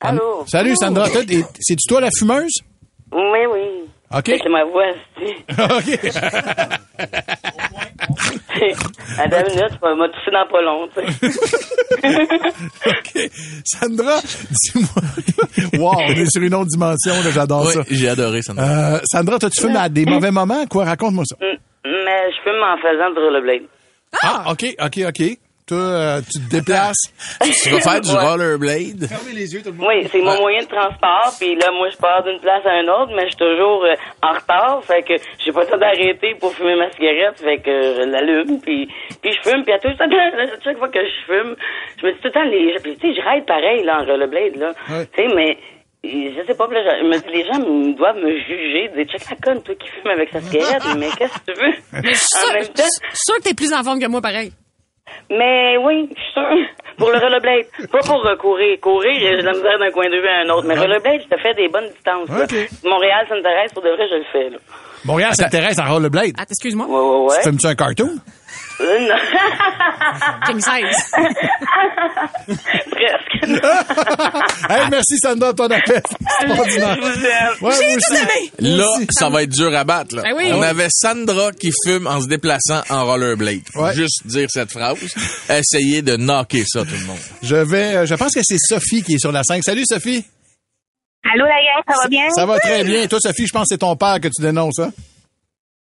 Allô? 0.00 0.44
Salut 0.46 0.76
Sandra. 0.76 1.06
C'est-tu 1.08 1.86
toi 1.88 2.00
la 2.00 2.08
fumeuse? 2.16 2.60
Oui, 3.12 3.38
oui. 3.52 3.60
OK. 4.14 4.26
C'est 4.26 4.48
ma 4.48 4.64
voix. 4.64 4.92
OK. 5.78 6.00
À 9.18 9.28
deux 9.28 9.36
minutes, 9.50 9.72
je 9.72 9.86
vais 9.86 9.94
me 9.94 10.06
tousser 10.08 10.30
dans 10.30 10.46
pas 10.46 10.62
long, 10.62 10.88
tu 10.94 11.28
sais. 11.28 11.28
OK. 12.86 13.30
Sandra, 13.64 14.20
dis-moi. 14.20 15.78
wow, 15.78 15.94
on 16.08 16.12
est 16.12 16.30
sur 16.30 16.42
une 16.42 16.54
autre 16.54 16.66
dimension. 16.70 17.14
là, 17.14 17.30
J'adore 17.32 17.66
Oui, 17.66 17.72
ça. 17.72 17.82
j'ai 17.90 18.08
adoré 18.08 18.42
ça. 18.42 18.52
Euh, 18.58 19.00
Sandra, 19.04 19.38
toi, 19.38 19.50
tu 19.50 19.60
fumes 19.60 19.76
à 19.76 19.88
des 19.88 20.04
mauvais 20.04 20.30
moments? 20.30 20.66
Quoi? 20.66 20.84
Raconte-moi 20.84 21.24
ça. 21.26 21.36
Mais 21.40 21.50
je 21.84 22.42
fume 22.42 22.62
en 22.62 22.76
faisant 22.78 23.10
du 23.12 23.18
rollerblade. 23.18 23.62
Ah, 24.22 24.44
OK, 24.52 24.66
OK, 24.84 25.00
OK. 25.08 25.38
Toi, 25.66 25.78
euh, 25.78 26.20
tu 26.22 26.40
te 26.44 26.50
déplaces? 26.56 27.12
tu 27.62 27.70
vas 27.70 27.80
faire 27.80 28.00
du 28.00 28.10
Ouais. 28.10 28.18
rollerblade? 28.18 29.06
Fermez 29.08 29.32
les 29.32 29.54
yeux, 29.54 29.62
tout 29.62 29.70
le 29.70 29.76
monde. 29.76 29.86
Oui, 29.88 30.08
c'est 30.10 30.20
mon 30.20 30.36
moyen 30.40 30.62
de 30.62 30.66
transport, 30.66 31.32
puis 31.38 31.54
là, 31.54 31.70
moi, 31.70 31.88
je 31.88 31.96
pars 31.98 32.22
d'une 32.24 32.40
place 32.40 32.66
à 32.66 32.80
une 32.80 32.90
autre, 32.90 33.12
mais 33.14 33.22
je 33.22 33.28
suis 33.28 33.36
toujours 33.36 33.84
euh, 33.84 33.94
en 34.22 34.32
retard, 34.32 34.82
fait 34.84 35.02
que 35.02 35.14
j'ai 35.38 35.52
pas 35.52 35.60
le 35.60 35.66
temps 35.68 35.78
d'arrêter 35.78 36.34
pour 36.40 36.52
fumer 36.52 36.74
ma 36.74 36.90
cigarette, 36.90 37.38
fait 37.40 37.58
que 37.58 37.70
je 37.70 38.02
l'allume, 38.10 38.60
puis, 38.60 38.88
puis 39.22 39.32
je 39.32 39.48
fume, 39.50 39.62
puis 39.62 39.72
à 39.72 39.78
tout 39.78 39.88
le 39.88 39.96
temps, 39.96 40.04
à 40.10 40.64
chaque 40.64 40.78
fois 40.78 40.88
que 40.88 40.98
je 40.98 41.26
fume, 41.32 41.54
je 42.00 42.06
me 42.06 42.12
dis 42.12 42.18
tout 42.18 42.26
le 42.28 42.32
temps, 42.32 42.44
les, 42.44 42.74
tu 42.82 43.00
sais, 43.00 43.14
je 43.14 43.28
ride 43.28 43.46
pareil, 43.46 43.84
là, 43.84 44.00
en 44.02 44.04
rollerblade, 44.04 44.56
là, 44.56 44.72
Ouais. 44.90 45.06
tu 45.14 45.22
sais, 45.22 45.34
mais 45.34 45.56
je 46.04 46.44
sais 46.44 46.54
pas, 46.56 46.66
puis 46.66 46.74
là, 46.74 46.98
je 47.00 47.06
me 47.06 47.16
dis, 47.16 47.32
les 47.32 47.44
gens 47.46 47.60
me- 47.60 47.94
doivent 47.96 48.16
me 48.16 48.32
juger, 48.40 48.90
dire, 48.96 49.06
check 49.06 49.30
la 49.30 49.36
conne, 49.36 49.62
toi 49.62 49.74
qui 49.76 49.86
fume 49.88 50.10
avec 50.10 50.28
sa 50.32 50.40
cigarette, 50.40 50.82
mais 50.98 51.08
qu'est-ce 51.16 51.38
que 51.38 51.52
tu 51.52 51.60
veux? 51.60 51.72
Mais 52.02 52.14
je 52.14 52.18
suis 52.18 52.26
sûre, 52.26 52.86
sûre 53.14 53.36
que 53.36 53.42
t'es 53.44 53.54
plus 53.54 53.72
en 53.72 53.84
forme 53.84 54.00
que 54.00 54.08
moi, 54.08 54.20
pareil. 54.20 54.50
Mais 55.36 55.76
oui, 55.78 56.08
je 56.10 56.20
suis 56.20 56.32
sûre. 56.32 56.68
Pour 56.98 57.10
le 57.10 57.18
rollerblade. 57.18 57.64
Pas 57.90 58.00
pour 58.00 58.24
euh, 58.26 58.36
courir. 58.36 58.78
Courir, 58.80 59.12
j'ai 59.18 59.38
de 59.38 59.42
la 59.42 59.52
misère 59.52 59.78
d'un 59.78 59.90
coin 59.90 60.08
de 60.10 60.16
vue 60.20 60.28
à 60.28 60.40
un 60.44 60.48
autre. 60.54 60.66
Mais 60.68 60.78
rollerblade, 60.78 61.22
je 61.24 61.34
te 61.34 61.40
fais 61.40 61.54
des 61.54 61.68
bonnes 61.68 61.88
distances. 61.88 62.28
Montréal, 62.84 63.26
Sainte-Thérèse, 63.28 63.72
pour 63.72 63.82
de 63.82 63.88
vrai, 63.88 64.06
je 64.10 64.16
le 64.16 64.24
fais. 64.30 64.50
Là. 64.50 64.58
Montréal 65.04 65.34
s'intéresse 65.34 65.78
à 65.78 65.86
rollerblade. 65.86 66.34
Ah, 66.38 66.44
excuse-moi. 66.48 66.86
Ouais, 66.86 66.94
ouais, 66.94 67.26
ouais. 67.30 67.42
Fumes-tu 67.42 67.66
un 67.66 67.74
cartoon? 67.74 68.16
Euh, 68.80 69.08
non. 69.08 69.16
King 70.46 70.60
size. 70.60 71.10
Presque. 72.90 73.32
hey, 74.70 74.88
merci 74.90 75.18
Sandra 75.18 75.52
de 75.52 75.56
ton 75.56 75.64
appel. 75.64 76.02
Extraordinaire. 76.40 76.96
Je 76.96 77.00
vous 77.00 77.26
aime. 77.26 77.54
Ouais, 77.60 77.76
moi 77.76 77.96
aussi. 77.96 78.52
Là, 78.58 78.88
ça 79.10 79.28
va 79.28 79.42
être 79.42 79.50
dur 79.50 79.74
à 79.76 79.84
battre. 79.84 80.16
Là. 80.16 80.22
Ben 80.22 80.34
oui. 80.36 80.50
On 80.52 80.62
avait 80.62 80.88
Sandra 80.90 81.52
qui 81.52 81.70
fume 81.84 82.06
en 82.06 82.20
se 82.20 82.28
déplaçant 82.28 82.82
en 82.88 83.04
rollerblade. 83.04 83.62
Ouais. 83.74 83.94
Juste 83.94 84.26
dire 84.26 84.48
cette 84.50 84.70
phrase. 84.70 84.98
Essayez 85.48 86.02
de 86.02 86.16
knocker 86.16 86.64
ça, 86.66 86.80
tout 86.80 86.94
le 86.98 87.06
monde. 87.06 87.18
Je 87.42 87.56
vais, 87.56 87.96
euh, 87.96 88.06
je 88.06 88.14
pense 88.14 88.34
que 88.34 88.40
c'est 88.42 88.58
Sophie 88.58 89.02
qui 89.02 89.14
est 89.14 89.18
sur 89.18 89.32
la 89.32 89.44
5. 89.44 89.62
Salut 89.62 89.84
Sophie. 89.86 90.24
Allô, 91.24 91.44
la 91.44 91.50
gang, 91.50 91.84
ça 91.86 92.02
va 92.02 92.08
bien? 92.08 92.30
Ça 92.30 92.46
va 92.46 92.58
très 92.58 92.84
bien. 92.84 93.06
Toi, 93.06 93.20
Sophie, 93.20 93.46
je 93.46 93.52
pense 93.52 93.62
que 93.68 93.74
c'est 93.74 93.78
ton 93.78 93.94
père 93.96 94.18
que 94.20 94.28
tu 94.28 94.42
dénonces, 94.42 94.80
hein? 94.80 94.92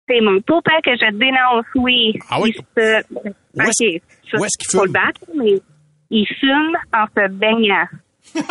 C'est 0.09 0.21
mon 0.21 0.36
beau-père 0.48 0.80
que 0.83 0.92
je 0.95 1.12
dénonce, 1.18 1.65
oui. 1.75 2.13
Ah 2.30 2.39
oui? 2.42 2.54
Il 2.56 2.63
se... 2.81 3.04
Où 3.13 3.62
est-ce- 3.62 3.98
OK. 3.98 4.01
ça, 4.31 4.38
où 4.39 4.45
est-ce 4.45 4.57
qu'il 4.57 4.68
faut 4.71 4.83
fume? 4.83 4.88
le 4.88 4.92
battre, 4.94 5.21
mais 5.36 5.62
il 6.09 6.25
fume 6.39 6.77
en 6.94 7.06
se 7.07 7.27
baignant. 7.30 7.86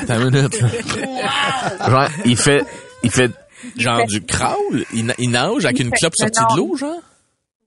Attends 0.00 0.28
une 0.28 0.34
minute. 0.34 0.56
Genre, 1.88 2.08
il 2.24 2.36
fait, 2.36 2.62
il 3.02 3.10
fait 3.10 3.30
genre 3.76 4.04
du 4.06 4.24
crawl? 4.24 4.84
Il 4.92 5.30
nage 5.30 5.64
avec 5.64 5.80
une 5.80 5.90
clope 5.90 6.14
sortie 6.16 6.40
de 6.52 6.56
l'eau, 6.56 6.76
genre? 6.76 7.00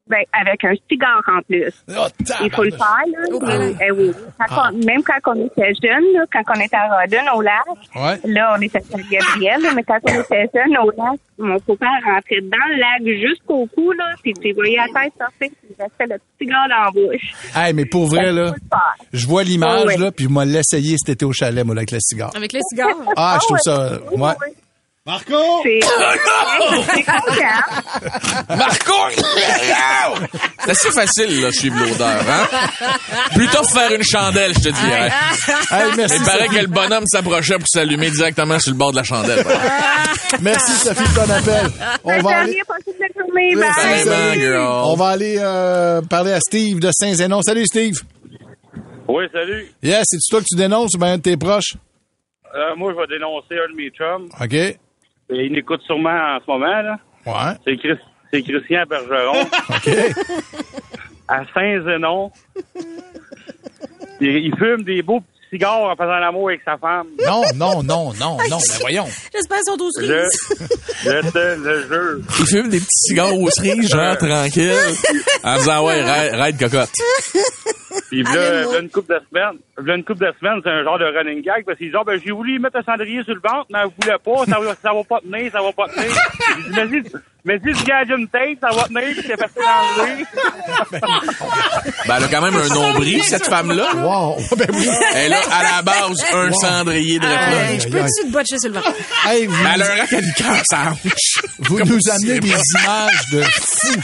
Ben, 0.09 0.23
avec 0.31 0.63
un 0.63 0.73
cigare 0.89 1.21
en 1.27 1.41
plus. 1.41 1.73
Oh, 1.89 2.07
Il 2.43 2.49
faut 2.51 2.63
le 2.63 2.71
faire, 2.71 3.03
là. 3.11 3.19
Oh, 3.33 3.39
là. 3.45 3.69
Eh 3.85 3.91
oui. 3.91 4.11
Quand 4.47 4.69
on- 4.71 4.77
même 4.85 5.03
quand 5.03 5.19
on 5.35 5.45
était 5.47 5.73
jeune, 5.83 6.13
là, 6.13 6.23
quand 6.31 6.43
on 6.55 6.59
était 6.61 6.77
à 6.77 6.87
Rodden, 7.01 7.25
au 7.35 7.41
lac, 7.41 7.65
Ouais. 7.95 8.17
là, 8.23 8.55
on 8.57 8.61
était 8.61 8.77
à 8.77 8.81
Gabriel, 9.11 9.61
là, 9.61 9.69
mais 9.75 9.83
quand 9.83 9.99
on 10.03 10.21
était 10.21 10.49
jeune, 10.53 10.77
au 10.77 10.91
lac, 10.91 11.19
mon 11.37 11.59
copain 11.59 11.87
rentrait 12.05 12.39
dans 12.41 12.67
le 12.69 12.77
lac 12.79 13.19
jusqu'au 13.27 13.67
cou, 13.75 13.91
là, 13.91 14.05
puis 14.23 14.33
tu 14.33 14.53
voyais 14.53 14.77
la 14.77 14.85
tête 15.01 15.13
sortir, 15.17 15.29
puis 15.39 15.51
il 15.69 15.75
restait 15.83 16.05
le 16.05 16.15
petit 16.15 16.45
cigare 16.45 16.67
dans 16.69 16.83
la 16.85 16.91
bouche. 16.91 17.33
Hey, 17.55 17.73
mais 17.73 17.85
pour 17.85 18.07
vrai, 18.07 18.31
là, 18.31 18.47
Faut 18.47 18.53
le 18.53 18.59
faire. 18.69 18.95
je 19.13 19.27
vois 19.27 19.43
l'image, 19.43 19.81
Ouais, 19.81 19.87
ouais. 19.87 19.97
là, 19.97 20.11
puis 20.11 20.25
je 20.25 20.29
m'ai 20.29 20.45
l'essayer 20.45 20.95
cet 20.97 21.09
été 21.15 21.25
au 21.25 21.33
chalet, 21.33 21.65
moi, 21.65 21.75
là, 21.75 21.79
avec 21.79 21.91
le 21.91 21.99
cigare. 21.99 22.31
Avec 22.35 22.53
les 22.53 22.61
cigares. 22.69 22.95
Ah, 23.17 23.37
je 23.41 23.45
trouve 23.45 23.59
ça, 23.59 23.99
Oui, 24.11 24.21
ouais. 24.21 24.31
oui. 24.47 24.53
Marco! 25.07 25.61
C'est 25.63 25.79
c'est 25.81 27.03
content. 27.03 28.55
Marco! 28.57 28.93
C'est 30.65 30.71
assez 30.71 30.91
facile, 30.91 31.41
là, 31.41 31.51
suivre 31.53 31.79
l'odeur, 31.79 32.19
hein? 32.29 32.45
Plutôt 33.33 33.63
faire 33.63 33.89
une 33.93 34.03
chandelle, 34.03 34.53
je 34.53 34.59
te 34.63 34.69
dirais. 34.69 35.09
Hey, 35.71 35.91
merci, 35.95 36.17
Il 36.19 36.25
paraît 36.25 36.45
Sophie. 36.47 36.55
que 36.57 36.61
le 36.61 36.67
bonhomme 36.67 37.05
s'approchait 37.05 37.57
pour 37.57 37.69
s'allumer 37.69 38.11
directement 38.11 38.59
sur 38.59 38.73
le 38.73 38.77
bord 38.77 38.91
de 38.91 38.97
la 38.97 39.03
chandelle. 39.03 39.45
Merci, 40.41 40.73
Sophie, 40.73 41.03
de 41.09 41.15
ton 41.15 41.31
appel. 41.31 41.71
On 42.03 42.21
va 42.21 42.39
aller, 42.39 42.61
on 44.59 44.95
va 44.95 45.07
aller 45.07 45.37
euh, 45.39 46.01
parler 46.01 46.33
à 46.33 46.41
Steve 46.41 46.81
de 46.81 46.89
Saint-Zénon. 46.91 47.41
Salut, 47.43 47.65
Steve. 47.65 48.01
Oui, 49.07 49.23
salut. 49.31 49.67
Yes, 49.81 50.03
c'est 50.03 50.17
toi 50.29 50.41
que 50.41 50.45
tu 50.49 50.57
dénonces 50.57 50.95
ou 50.95 50.97
bien 50.97 51.13
un 51.13 51.17
de 51.17 51.21
tes 51.21 51.37
proches? 51.37 51.75
Euh, 52.53 52.75
moi, 52.75 52.91
je 52.93 52.97
vais 52.99 53.07
dénoncer 53.07 53.55
un 53.55 53.71
de 53.71 53.75
mes 53.77 53.89
chums. 53.91 54.27
OK. 54.41 54.77
Et 55.29 55.45
il 55.45 55.57
écoute 55.57 55.81
sûrement 55.85 56.09
en 56.09 56.39
ce 56.39 56.49
moment, 56.49 56.81
là. 56.81 56.97
Ouais. 57.25 57.57
C'est 57.65 57.77
Chris- 57.77 57.99
c'est 58.31 58.41
Christian 58.41 58.83
Bergeron. 58.89 59.41
OK. 59.69 59.89
à 61.27 61.41
Saint-Zénon. 61.53 62.31
Il, 64.21 64.27
il 64.29 64.55
fume 64.57 64.83
des 64.83 65.01
beaux 65.01 65.19
petits 65.19 65.49
cigares 65.51 65.81
en 65.81 65.95
faisant 65.95 66.17
l'amour 66.19 66.49
avec 66.49 66.61
sa 66.63 66.77
femme. 66.77 67.07
Non, 67.25 67.43
non, 67.55 67.83
non, 67.83 68.13
non, 68.13 68.37
non. 68.49 68.57
Ben 68.57 68.57
voyons. 68.79 69.05
J'espère 69.33 69.57
qu'ils 69.57 69.65
sont 69.65 69.77
tous 69.77 69.91
Je, 70.01 70.05
je 71.03 71.31
te 71.31 71.37
le 71.67 71.81
jure. 71.87 72.25
Il 72.39 72.45
fume 72.47 72.69
des 72.69 72.79
petits 72.79 73.07
cigares 73.07 73.37
aux 73.37 73.49
cerises, 73.49 73.89
genre 73.89 74.17
tranquille, 74.17 74.73
en 75.43 75.57
disant 75.57 75.85
ouais, 75.85 76.01
raide, 76.03 76.33
raide 76.35 76.57
cocotte. 76.59 76.89
Puis 78.09 78.23
là, 78.23 78.63
là, 78.63 78.79
une 78.79 78.89
couple 78.89 79.13
de 79.15 79.19
semaines, 79.29 79.57
là, 79.83 79.95
une 79.95 80.03
couple 80.03 80.25
de 80.25 80.33
semaines, 80.39 80.61
c'est 80.63 80.69
un 80.71 80.83
genre 80.83 80.97
de 80.99 81.05
running 81.05 81.41
gag 81.43 81.65
parce 81.65 81.77
qu'il 81.77 81.89
dit, 81.91 81.95
ah, 81.99 82.03
ben, 82.05 82.19
j'ai 82.23 82.31
voulu 82.31 82.57
mettre 82.59 82.77
un 82.77 82.83
cendrier 82.83 83.23
sur 83.23 83.33
le 83.35 83.41
ventre, 83.41 83.67
mais 83.71 83.79
elle 83.83 83.89
voulait 83.99 84.17
pas, 84.23 84.45
ça 84.51 84.59
va, 84.59 84.75
ça 84.81 84.93
va 84.93 85.03
pas 85.03 85.19
tenir, 85.21 85.51
ça 85.51 85.61
va 85.61 85.71
pas 85.73 85.87
tenir. 85.89 86.11
Dit, 86.11 86.71
mais 86.71 86.87
si, 86.87 87.13
mais 87.45 87.59
si 87.59 87.79
tu 87.79 87.83
gages 87.85 88.09
une 88.09 88.27
tête, 88.27 88.57
ça 88.61 88.69
va 88.75 88.83
tenir, 88.85 89.13
puis 89.13 89.23
t'es 89.27 89.35
fait 89.37 89.51
l'enlever. 89.59 90.25
Ben, 92.07 92.15
elle 92.17 92.23
a 92.23 92.27
quand 92.29 92.41
même 92.41 92.55
un 92.55 92.67
nombril, 92.73 93.23
cette 93.23 93.45
femme-là. 93.45 93.95
Wow. 93.95 94.37
Ben 94.57 94.67
oui. 94.73 94.87
Elle 95.13 95.33
a, 95.33 95.39
à 95.51 95.63
la 95.75 95.81
base, 95.81 96.23
un 96.33 96.51
cendrier 96.53 97.19
de 97.19 97.25
Hey, 97.25 97.77
réclame. 97.77 97.79
je 97.79 97.87
peux-tu 97.89 98.27
te 98.27 98.31
botcher 98.33 98.57
sur 98.59 98.69
le 98.69 98.75
ventre? 98.75 98.93
Hey, 99.25 99.45
vous- 99.47 99.55
elle 99.73 99.81
a 99.81 99.91
un 100.03 100.63
ça 100.69 100.77
hanche. 100.91 101.43
vous 101.59 101.77
Comme 101.77 101.89
nous 101.89 101.99
amenez 102.11 102.39
des 102.39 102.47
images 102.49 103.29
de 103.31 103.41
fous. 103.41 104.01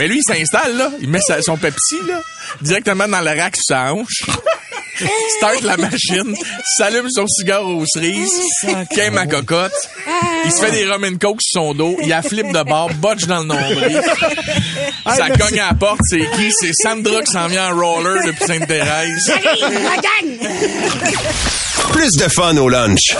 Mais 0.00 0.08
lui, 0.08 0.18
il 0.26 0.34
s'installe, 0.34 0.76
là. 0.76 0.90
Il 1.00 1.08
met 1.08 1.20
sa- 1.20 1.40
son 1.42 1.56
Pepsi, 1.56 1.96
là, 2.08 2.20
directement 2.62 3.06
dans 3.06 3.20
le 3.20 3.38
rack 3.40 3.54
sur 3.54 3.64
sa 3.76 3.92
hanche. 3.92 4.22
Start 5.38 5.62
la 5.62 5.78
machine, 5.78 6.34
s'allume 6.76 7.06
son 7.10 7.26
cigare 7.26 7.64
aux 7.66 7.84
cerises, 7.86 8.42
quaime 8.90 9.14
ma 9.14 9.26
cocotte, 9.26 9.72
il 10.44 10.52
se 10.52 10.60
fait 10.60 10.72
des 10.72 10.86
rum 10.86 11.02
and 11.04 11.16
coke 11.18 11.40
sur 11.40 11.62
son 11.62 11.72
dos, 11.74 11.96
il 12.02 12.12
a 12.12 12.20
flip 12.20 12.52
de 12.52 12.62
bord, 12.64 12.90
botche 12.96 13.24
dans 13.26 13.38
le 13.38 13.44
nombril, 13.46 13.98
ça 15.06 15.28
merci. 15.28 15.38
cogne 15.38 15.60
à 15.60 15.68
la 15.68 15.74
porte, 15.74 16.00
c'est 16.04 16.18
qui? 16.36 16.50
C'est 16.52 16.72
Sandra 16.74 17.22
qui 17.22 17.32
s'en 17.32 17.46
vient 17.46 17.72
en 17.74 17.80
roller 17.80 18.22
depuis 18.26 18.44
Sainte-Thérèse. 18.44 19.32
Plus 21.92 22.10
de 22.18 22.28
fun 22.28 22.56
au 22.58 22.68
lunch. 22.68 23.16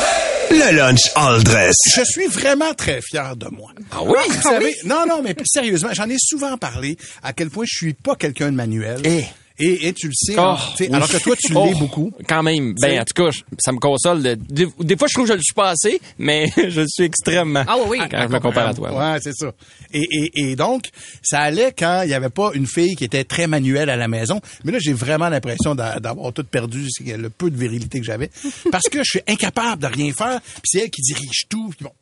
Le 0.50 0.76
lunch 0.76 1.11
all 1.14 1.45
dress. 1.45 1.76
Je 1.95 2.02
suis 2.02 2.26
vraiment 2.26 2.75
très 2.75 3.00
fier 3.00 3.37
de 3.37 3.47
moi. 3.52 3.71
Ah 3.92 4.02
oui? 4.02 4.19
Vous 4.28 4.42
savez, 4.42 4.75
non, 4.85 5.04
non, 5.09 5.23
mais 5.23 5.37
sérieusement, 5.45 5.90
j'en 5.92 6.09
ai 6.09 6.16
souvent 6.19 6.57
parlé 6.59 6.97
à 7.23 7.33
quel 7.33 7.50
point 7.50 7.64
je 7.66 7.76
suis 7.76 7.95
pas 7.95 8.16
quelqu'un 8.16 8.50
de 8.50 8.57
manuel. 8.57 9.00
Eh. 9.04 9.25
Et, 9.61 9.88
et 9.88 9.93
tu 9.93 10.07
le 10.09 10.12
sais, 10.14 10.35
Oh, 10.37 10.40
hein, 10.40 10.59
alors 10.93 11.09
que 11.09 11.19
toi, 11.19 11.37
tu 11.37 11.52
l'es 11.52 11.73
Oh, 11.75 11.79
beaucoup. 11.79 12.11
Quand 12.26 12.43
même. 12.43 12.75
Ben, 12.81 13.00
en 13.00 13.05
tout 13.05 13.14
cas, 13.23 13.31
je- 13.31 13.43
ça 13.59 13.73
me 13.73 13.79
console. 13.79 14.23
de- 14.23 14.35
des, 14.35 14.67
des 14.81 14.97
fois, 14.97 15.07
je 15.09 15.12
trouve 15.14 15.26
que 15.26 15.33
je 15.33 15.37
le 15.37 15.43
suis 15.43 15.55
pas 15.55 15.71
assez, 15.71 16.00
mais 16.19 16.50
je 16.57 16.81
le 16.81 16.87
suis 16.88 17.05
extrêmement. 17.05 17.64
Ah 17.69 17.76
oui, 17.79 17.99
oui. 18.00 18.09
Quand 18.11 18.23
je 18.23 18.29
me 18.33 18.40
compare 18.40 18.69
à 18.69 18.75
toi. 18.75 18.93
Ouais, 18.93 19.19
c'est 19.23 19.35
ça. 19.35 19.52
Et, 19.93 20.00
et, 20.11 20.50
et 20.50 20.57
donc, 20.57 20.88
ça 21.23 21.40
allait 21.40 21.73
quand 21.79 22.02
il 22.05 22.11
y 22.11 22.14
avait 22.14 22.31
pas 22.31 22.52
une 22.55 22.67
fille 22.67 22.97
qui 22.97 23.05
était 23.05 23.25
très 23.25 23.47
manuelle 23.47 23.90
à 23.90 23.97
la 23.97 24.09
maison. 24.09 24.40
Mais 24.64 24.73
là, 24.73 24.79
j'ai 24.81 24.93
vraiment 24.95 25.29
l'impression 25.29 25.75
d'a- 25.75 26.00
d'avoir 26.00 26.33
tout 26.33 26.45
perdu 26.45 26.87
c'est 26.90 27.17
le 27.17 27.29
peu 27.31 27.50
de 27.50 27.57
virilité 27.57 28.00
que 28.00 28.07
j'avais. 28.07 28.31
Parce 28.73 28.88
que 28.88 28.99
je 29.05 29.11
suis 29.11 29.21
incapable 29.29 29.83
de 29.83 29.87
rien 29.88 30.12
faire. 30.12 30.40
Puis 30.40 30.62
c'est 30.64 30.79
elle 30.85 30.90
qui 30.90 31.02
dirige 31.02 31.45
tout. 31.49 31.69
Puis 31.76 31.85
bon. 31.85 31.93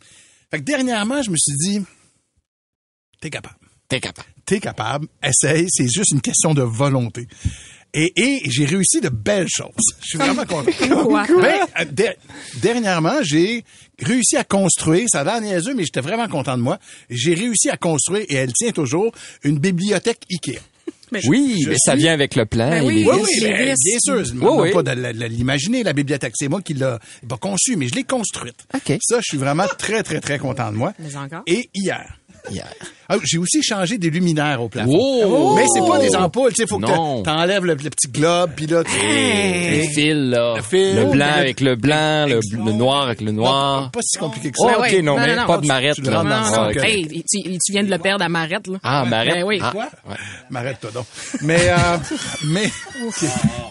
Fait 0.50 0.58
que 0.58 0.64
dernièrement, 0.64 1.22
je 1.22 1.30
me 1.30 1.36
suis 1.36 1.54
dit, 1.58 1.84
t'es 3.20 3.30
capable. 3.30 3.56
T'es 3.88 4.00
capable. 4.00 4.28
T'es 4.48 4.60
capable. 4.60 5.06
Essaye. 5.22 5.66
C'est 5.68 5.88
juste 5.92 6.12
une 6.12 6.22
question 6.22 6.54
de 6.54 6.62
volonté. 6.62 7.26
Et, 7.92 8.12
et 8.16 8.40
j'ai 8.50 8.64
réussi 8.64 9.00
de 9.02 9.10
belles 9.10 9.46
choses. 9.48 9.68
Je 10.00 10.06
suis 10.08 10.18
vraiment 10.18 10.44
content. 10.46 10.70
Quoi? 11.04 11.26
Ben, 11.40 11.60
euh, 11.80 11.84
der- 11.90 12.14
dernièrement, 12.62 13.16
j'ai 13.22 13.62
réussi 14.02 14.36
à 14.36 14.44
construire, 14.44 15.06
ça 15.10 15.20
a 15.20 15.24
l'air 15.24 15.40
niaiseux, 15.42 15.74
mais 15.74 15.84
j'étais 15.84 16.00
vraiment 16.00 16.28
content 16.28 16.56
de 16.56 16.62
moi. 16.62 16.78
J'ai 17.10 17.34
réussi 17.34 17.68
à 17.70 17.76
construire, 17.76 18.24
et 18.28 18.34
elle 18.36 18.52
tient 18.54 18.72
toujours, 18.72 19.12
une 19.44 19.58
bibliothèque 19.58 20.20
Ikea. 20.30 20.60
Oui, 21.26 21.60
je 21.64 21.70
mais 21.70 21.76
ça 21.78 21.92
suis- 21.92 22.00
vient 22.02 22.12
avec 22.12 22.34
le 22.36 22.44
plan. 22.46 22.68
Ben 22.70 22.82
et 22.82 22.86
oui. 22.86 22.94
les 23.04 23.10
Oui, 23.10 23.22
ben, 23.42 23.74
vis. 23.74 23.74
bien 23.84 23.98
sûr. 24.00 24.24
Je 24.24 24.32
ne 24.34 24.40
Oui, 24.40 24.48
oui. 24.68 24.72
pas 24.72 24.82
de 24.82 25.24
l'imaginer, 25.26 25.82
la 25.82 25.92
bibliothèque. 25.94 26.34
C'est 26.36 26.48
moi 26.48 26.60
qui 26.62 26.74
l'ai 26.74 26.96
pas 27.26 27.36
conçue, 27.38 27.76
mais 27.76 27.88
je 27.88 27.94
l'ai 27.94 28.04
construite. 28.04 28.66
Ça, 29.02 29.16
je 29.18 29.24
suis 29.24 29.38
vraiment 29.38 29.66
très, 29.78 30.02
très, 30.02 30.20
très 30.20 30.38
content 30.38 30.70
de 30.70 30.76
moi. 30.76 30.92
Mais 30.98 31.16
encore. 31.16 31.42
Et 31.46 31.70
hier, 31.74 32.18
Hier. 32.50 32.66
ah, 33.08 33.16
j'ai 33.24 33.38
aussi 33.38 33.62
changé 33.62 33.98
des 33.98 34.10
luminaires 34.10 34.62
au 34.62 34.68
plafond. 34.68 34.90
Oh! 34.98 35.54
Mais 35.56 35.64
c'est 35.74 35.80
pas 35.86 35.98
des 35.98 36.14
ampoules, 36.16 36.52
tu 36.52 36.62
sais, 36.62 36.66
faut 36.68 36.78
que 36.78 36.86
Non. 36.86 37.22
t'enlèves 37.22 37.64
le, 37.64 37.74
le 37.74 37.90
petit 37.90 38.08
globe, 38.08 38.50
puis 38.56 38.66
là, 38.66 38.82
tu... 38.84 38.90
Les 39.06 39.88
fils, 39.94 40.14
là. 40.14 40.54
Le 40.56 40.62
fil. 40.62 40.94
Le 40.96 41.04
blanc 41.06 41.26
avec 41.36 41.60
le 41.60 41.76
blanc, 41.76 42.26
le, 42.26 42.40
le 42.52 42.72
noir 42.72 43.04
avec 43.04 43.20
le 43.20 43.32
noir. 43.32 43.90
Pas, 43.90 43.98
pas 43.98 44.00
si 44.02 44.18
compliqué 44.18 44.50
que 44.50 44.56
Oh, 44.60 44.68
ça. 44.68 44.78
ok, 44.78 44.92
non, 45.02 45.14
Non, 45.16 45.20
mais 45.20 45.34
non, 45.36 45.42
non. 45.42 45.46
pas 45.46 45.58
de 45.58 45.66
marette, 45.66 45.98
là. 45.98 46.16
rentres 46.18 46.28
dans 46.30 46.36
Non, 46.36 46.42
le 46.42 46.50
non. 46.50 46.72
sac. 46.72 46.76
ok. 46.76 46.84
Hey, 46.84 47.24
tu, 47.28 47.42
tu 47.58 47.72
viens 47.72 47.82
de 47.82 47.90
le 47.90 47.98
perdre 47.98 48.24
à 48.24 48.28
Marette, 48.28 48.66
là. 48.66 48.78
Ah, 48.82 49.04
marette? 49.04 49.34
Ben 49.34 49.44
oui. 49.44 49.58
Ah, 49.62 49.70
Quoi? 49.72 49.88
ouais. 50.08 50.16
M'arrête-toi 50.50 50.90
donc. 50.92 51.06
Mais, 51.42 51.68
euh, 51.70 51.76
mais, 52.46 52.70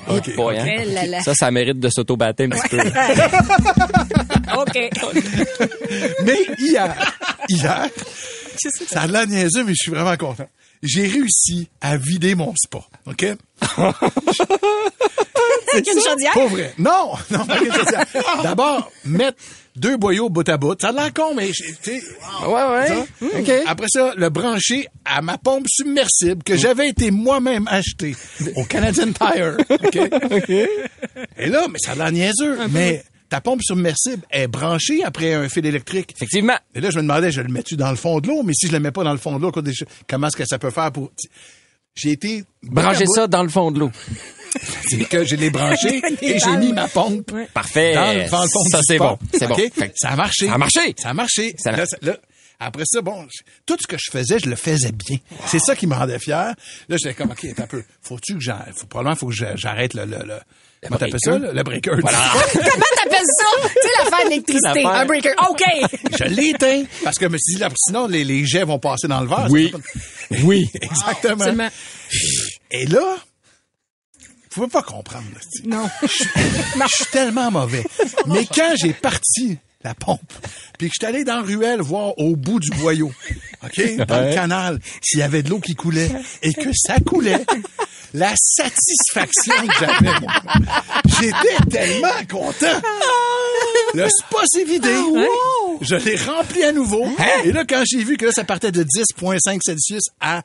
OK. 0.09 0.35
Boy, 0.35 0.57
hein. 0.59 0.83
Là 0.93 1.05
là. 1.05 1.19
Ça, 1.21 1.33
ça 1.33 1.49
mérite 1.51 1.79
de 1.79 1.89
s'auto-battre 1.89 2.43
un 2.43 2.49
petit 2.49 2.69
peu. 2.69 2.77
OK. 4.57 4.89
Mais 6.23 6.37
hier, 6.59 6.93
hier, 7.49 7.87
ça 8.89 9.01
a 9.01 9.07
l'air 9.07 9.27
niaiseux, 9.27 9.63
mais 9.63 9.71
je 9.73 9.83
suis 9.83 9.91
vraiment 9.91 10.15
content. 10.17 10.47
J'ai 10.83 11.07
réussi 11.07 11.67
à 11.81 11.97
vider 11.97 12.35
mon 12.35 12.53
spa, 12.55 12.79
OK? 13.07 13.23
Avec 15.73 15.87
une 15.93 15.99
chaudière? 16.01 16.33
Pas 16.33 16.47
vrai. 16.47 16.73
Non, 16.77 17.11
non, 17.31 17.45
pas 17.45 17.59
une 17.63 17.71
chaudière. 17.73 18.05
D'abord, 18.43 18.91
mettre 19.05 19.37
deux 19.75 19.97
boyaux 19.97 20.29
bout 20.29 20.47
à 20.47 20.57
bout. 20.57 20.79
Ça 20.79 20.89
a 20.89 20.91
l'air 20.91 21.13
con, 21.13 21.33
mais, 21.35 21.51
j'ai- 21.53 21.73
tu 21.81 21.99
sais, 21.99 22.03
Ouais, 22.45 22.67
ouais. 22.71 22.87
ça. 22.87 23.05
OK. 23.39 23.51
Après 23.67 23.87
ça, 23.89 24.13
le 24.15 24.29
brancher 24.29 24.87
à 25.05 25.21
ma 25.21 25.37
pompe 25.37 25.65
submersible 25.69 26.43
que 26.43 26.55
j'avais 26.55 26.89
été 26.89 27.11
moi-même 27.11 27.67
acheté 27.67 28.15
au 28.55 28.63
Canadian 28.63 29.11
Tire. 29.11 29.57
OK? 29.69 30.49
Et 31.37 31.47
là, 31.47 31.67
mais 31.69 31.79
ça 31.79 31.91
a 31.91 31.95
l'air 31.95 32.11
niaiseux, 32.11 32.57
mais 32.71 33.03
ta 33.29 33.41
pompe 33.41 33.61
submersible 33.63 34.23
est 34.31 34.47
branchée 34.47 35.03
après 35.03 35.33
un 35.33 35.49
fil 35.49 35.65
électrique. 35.65 36.13
Effectivement. 36.15 36.57
Et 36.75 36.79
là, 36.81 36.89
je 36.91 36.97
me 36.97 37.01
demandais, 37.03 37.31
je 37.31 37.41
le 37.41 37.49
mets-tu 37.49 37.75
dans 37.75 37.89
le 37.89 37.95
fond 37.97 38.19
de 38.19 38.27
l'eau? 38.27 38.43
Mais 38.43 38.53
si 38.53 38.67
je 38.67 38.71
le 38.71 38.79
mets 38.79 38.91
pas 38.91 39.03
dans 39.03 39.11
le 39.11 39.17
fond 39.17 39.37
de 39.37 39.41
l'eau, 39.41 39.51
comment 40.07 40.27
est-ce 40.27 40.37
que 40.37 40.45
ça 40.45 40.57
peut 40.59 40.71
faire 40.71 40.91
pour... 40.91 41.11
J'ai 41.95 42.11
été... 42.11 42.43
Branchez 42.63 43.05
ça 43.07 43.27
dans 43.27 43.43
le 43.43 43.49
fond 43.49 43.71
de 43.71 43.79
l'eau. 43.79 43.91
C'est 44.87 45.03
que 45.09 45.25
je 45.25 45.35
l'ai 45.35 45.49
branché 45.49 46.01
et 46.21 46.39
j'ai 46.39 46.57
mis 46.57 46.71
ma 46.73 46.87
pompe 46.87 47.31
Parfait. 47.53 47.93
dans, 47.95 48.13
le- 48.13 48.29
dans 48.29 48.41
le 48.43 48.47
fond 48.49 48.63
Ça, 48.71 48.79
c'est 48.81 48.97
bon. 48.97 49.17
C'est 49.33 49.47
bon. 49.47 49.55
Ça 49.95 50.09
a 50.09 50.15
marché. 50.15 50.47
Ça 50.47 50.53
a 50.53 50.57
marché. 50.57 50.95
Ça 50.97 51.09
a 51.09 51.13
marché. 51.13 51.55
Ça 51.57 51.69
a- 51.71 51.75
Là, 51.77 51.85
ça- 51.85 51.97
là, 52.01 52.17
après 52.59 52.83
ça, 52.85 53.01
bon, 53.01 53.27
tout 53.65 53.75
ce 53.79 53.85
que 53.87 53.97
je 53.99 54.09
faisais, 54.09 54.39
je 54.39 54.49
le 54.49 54.55
faisais 54.55 54.91
bien. 54.91 55.17
C'est 55.47 55.59
ça 55.59 55.75
qui 55.75 55.85
me 55.85 55.93
rendait 55.93 56.17
fier. 56.17 56.55
Là, 56.89 56.97
j'étais 56.97 57.13
comme, 57.13 57.31
OK, 57.31 57.45
un 57.57 57.67
peu. 57.67 57.83
Faut-tu 58.01 58.35
que 58.35 58.39
j'arrête? 58.39 58.73
Faut, 58.75 58.87
probablement, 58.87 59.15
faut 59.15 59.27
que 59.27 59.35
j'arrête 59.55 59.93
le, 59.93 60.05
le, 60.05 60.17
le, 60.25 60.39
comment 60.83 60.97
t'appelles 60.97 61.19
ça, 61.23 61.37
le, 61.37 61.63
breaker? 61.63 61.91
Comment 62.01 62.11
t'appelles 62.11 63.25
ça? 63.25 63.45
Tu 63.63 63.67
sais, 63.67 63.89
l'affaire 64.03 64.29
d'électricité. 64.29 64.85
Un 64.85 65.05
breaker. 65.05 65.31
OK. 65.49 65.63
je 66.17 66.23
l'ai 66.25 66.49
éteint 66.49 66.83
parce 67.03 67.17
que 67.17 67.25
je 67.25 67.31
me 67.31 67.37
suis 67.37 67.55
dit, 67.55 67.59
là, 67.61 67.69
sinon, 67.75 68.07
les, 68.07 68.23
les 68.23 68.45
jets 68.45 68.63
vont 68.63 68.79
passer 68.79 69.07
dans 69.07 69.21
le 69.21 69.27
verre. 69.27 69.47
Oui. 69.49 69.69
Pas- 69.71 69.77
Oui. 70.43 70.69
Exactement. 70.81 71.69
Et 72.71 72.85
là, 72.85 73.17
vous 74.19 74.63
pouvez 74.63 74.67
pas 74.67 74.83
comprendre. 74.83 75.25
là. 75.33 75.41
Non. 75.65 75.89
Je 76.03 76.95
suis 76.95 77.05
tellement 77.11 77.51
mauvais. 77.51 77.83
Mais 78.27 78.45
quand 78.45 78.73
j'ai 78.75 78.93
parti 78.93 79.57
la 79.83 79.93
pompe, 79.93 80.19
puis 80.77 80.89
que 80.89 80.93
je 80.99 81.05
suis 81.05 81.15
allé 81.15 81.23
dans 81.23 81.37
la 81.37 81.41
ruelle 81.43 81.81
voir 81.81 82.17
au 82.17 82.35
bout 82.35 82.59
du 82.59 82.69
boyau, 82.71 83.11
OK, 83.63 83.95
dans 84.07 84.21
le 84.27 84.33
canal, 84.33 84.79
s'il 85.01 85.19
y 85.19 85.21
avait 85.23 85.43
de 85.43 85.49
l'eau 85.49 85.59
qui 85.59 85.75
coulait 85.75 86.09
et 86.41 86.53
que 86.53 86.69
ça 86.73 86.95
coulait, 86.99 87.45
la 88.17 88.33
satisfaction 88.35 89.53
que 89.67 89.73
j'avais, 89.79 90.19
moi, 90.19 90.31
j'étais 91.19 91.69
tellement 91.69 92.25
content. 92.29 92.81
Le 93.93 94.07
spa 94.09 94.39
s'est 94.45 94.63
vidé. 94.63 94.93
Je 95.81 95.95
l'ai 95.95 96.15
rempli 96.15 96.63
à 96.63 96.71
nouveau. 96.71 97.05
Et 97.43 97.51
là, 97.51 97.63
quand 97.65 97.83
j'ai 97.85 98.03
vu 98.03 98.17
que 98.17 98.25
là, 98.25 98.31
ça 98.31 98.43
partait 98.43 98.71
de 98.71 98.83
10,5 98.83 99.59
Celsius 99.63 100.03
à 100.19 100.41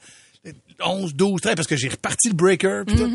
11, 0.84 1.14
12, 1.14 1.40
13, 1.40 1.54
parce 1.54 1.68
que 1.68 1.76
j'ai 1.76 1.88
reparti 1.88 2.28
le 2.28 2.34
breaker, 2.34 2.82
puis 2.86 2.96
tout. 2.96 3.10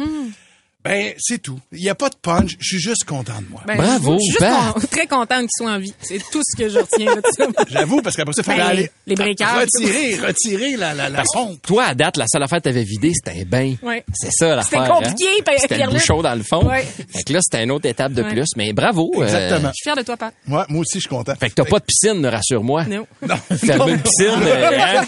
Ben, 0.84 1.14
c'est 1.18 1.42
tout. 1.42 1.60
Il 1.74 1.80
n'y 1.82 1.90
a 1.90 1.96
pas 1.96 2.08
de 2.08 2.16
punch. 2.22 2.56
Je 2.60 2.66
suis 2.68 2.80
juste 2.80 3.04
content 3.04 3.42
de 3.42 3.50
moi. 3.50 3.62
Ben, 3.68 3.76
Bravo, 3.76 4.14
Je 4.14 4.20
suis 4.20 4.28
juste 4.32 4.40
Pat. 4.40 4.74
con- 4.74 4.80
très 4.90 5.08
contente 5.08 5.40
qu'il 5.42 5.50
soit 5.58 5.72
en 5.72 5.80
vie. 5.80 5.94
C'est 6.00 6.20
tout 6.32 6.42
ce 6.48 6.56
que 6.56 6.70
je 6.70 6.78
retiens 6.80 7.14
de 7.14 7.22
ça. 7.36 7.46
J'avoue, 7.68 8.02
parce 8.02 8.16
qu'après 8.16 8.32
ça, 8.34 8.42
il 8.42 8.46
fallait 8.46 8.60
Ben, 8.64 8.70
aller 8.70 8.92
les 9.06 9.16
breakers. 9.16 9.60
retirer, 9.60 10.16
retirer 10.16 10.78
la, 10.78 10.94
la, 10.94 11.10
la 11.10 11.24
pompe. 11.34 11.62
Toi, 11.64 11.84
à 11.84 11.94
date, 11.94 12.16
la 12.16 12.26
seule 12.32 12.44
affaire 12.44 12.60
que 12.60 12.64
t'avais 12.66 12.84
vidée, 12.84 13.12
c'était 13.14 13.42
un 13.42 13.44
bain. 13.44 13.76
Ouais. 13.84 14.06
C'est 14.14 14.30
ça, 14.32 14.56
l'affaire. 14.56 14.84
C'était 14.84 14.94
compliqué, 14.94 15.26
hein? 15.46 15.54
C'était 15.60 15.78
le 15.78 15.90
bouchon 15.92 16.22
dans 16.22 16.36
le 16.36 16.44
fond. 16.44 16.66
Ouais. 16.66 16.86
Fait 17.14 17.24
que 17.24 17.34
là, 17.34 17.40
c'était 17.42 17.64
une 17.66 17.72
autre 17.72 17.88
étape 17.88 18.14
de 18.14 18.22
Ouais. 18.24 18.30
plus. 18.30 18.46
Mais 18.56 18.72
bravo. 18.72 19.12
euh, 19.18 19.24
Exactement. 19.24 19.70
Je 19.70 19.74
suis 19.74 19.84
fière 19.84 19.96
de 19.98 20.04
toi, 20.04 20.16
Pat. 20.16 20.34
Ouais, 20.48 20.64
moi 20.70 20.82
aussi, 20.82 20.96
je 20.96 21.00
suis 21.00 21.10
content. 21.10 21.34
fait 21.38 21.50
que 21.50 21.56
t'as 21.56 21.66
pas 21.66 21.80
de 21.80 21.86
piscine, 21.86 22.26
rassure-moi. 22.26 22.86
Non. 22.86 23.06
Fermer 23.58 23.94
une 23.94 24.02
piscine, 24.02 24.42
euh, 24.42 24.80
hein, 24.80 25.06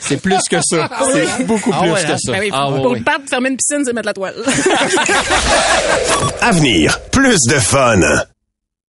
c'est- 0.00 0.16
plus 0.22 0.38
que 0.48 0.56
ça. 0.62 0.88
C'est 1.12 1.44
beaucoup 1.46 1.72
Ah 1.74 1.80
plus 1.82 1.90
que 2.04 2.12
hein? 2.12 2.16
ça. 2.18 2.32
Ben 2.32 2.40
oui, 2.40 2.50
Ah, 2.52 2.68
pour. 2.74 2.96
Pat, 3.04 3.20
fermer 3.28 3.50
une 3.50 3.56
piscine, 3.56 3.82
c'est 3.84 3.92
mettre 3.92 4.06
la 4.06 4.14
toile. 4.14 4.34
Avenir, 6.40 7.00
plus 7.10 7.38
de 7.48 7.58
fun. 7.58 8.00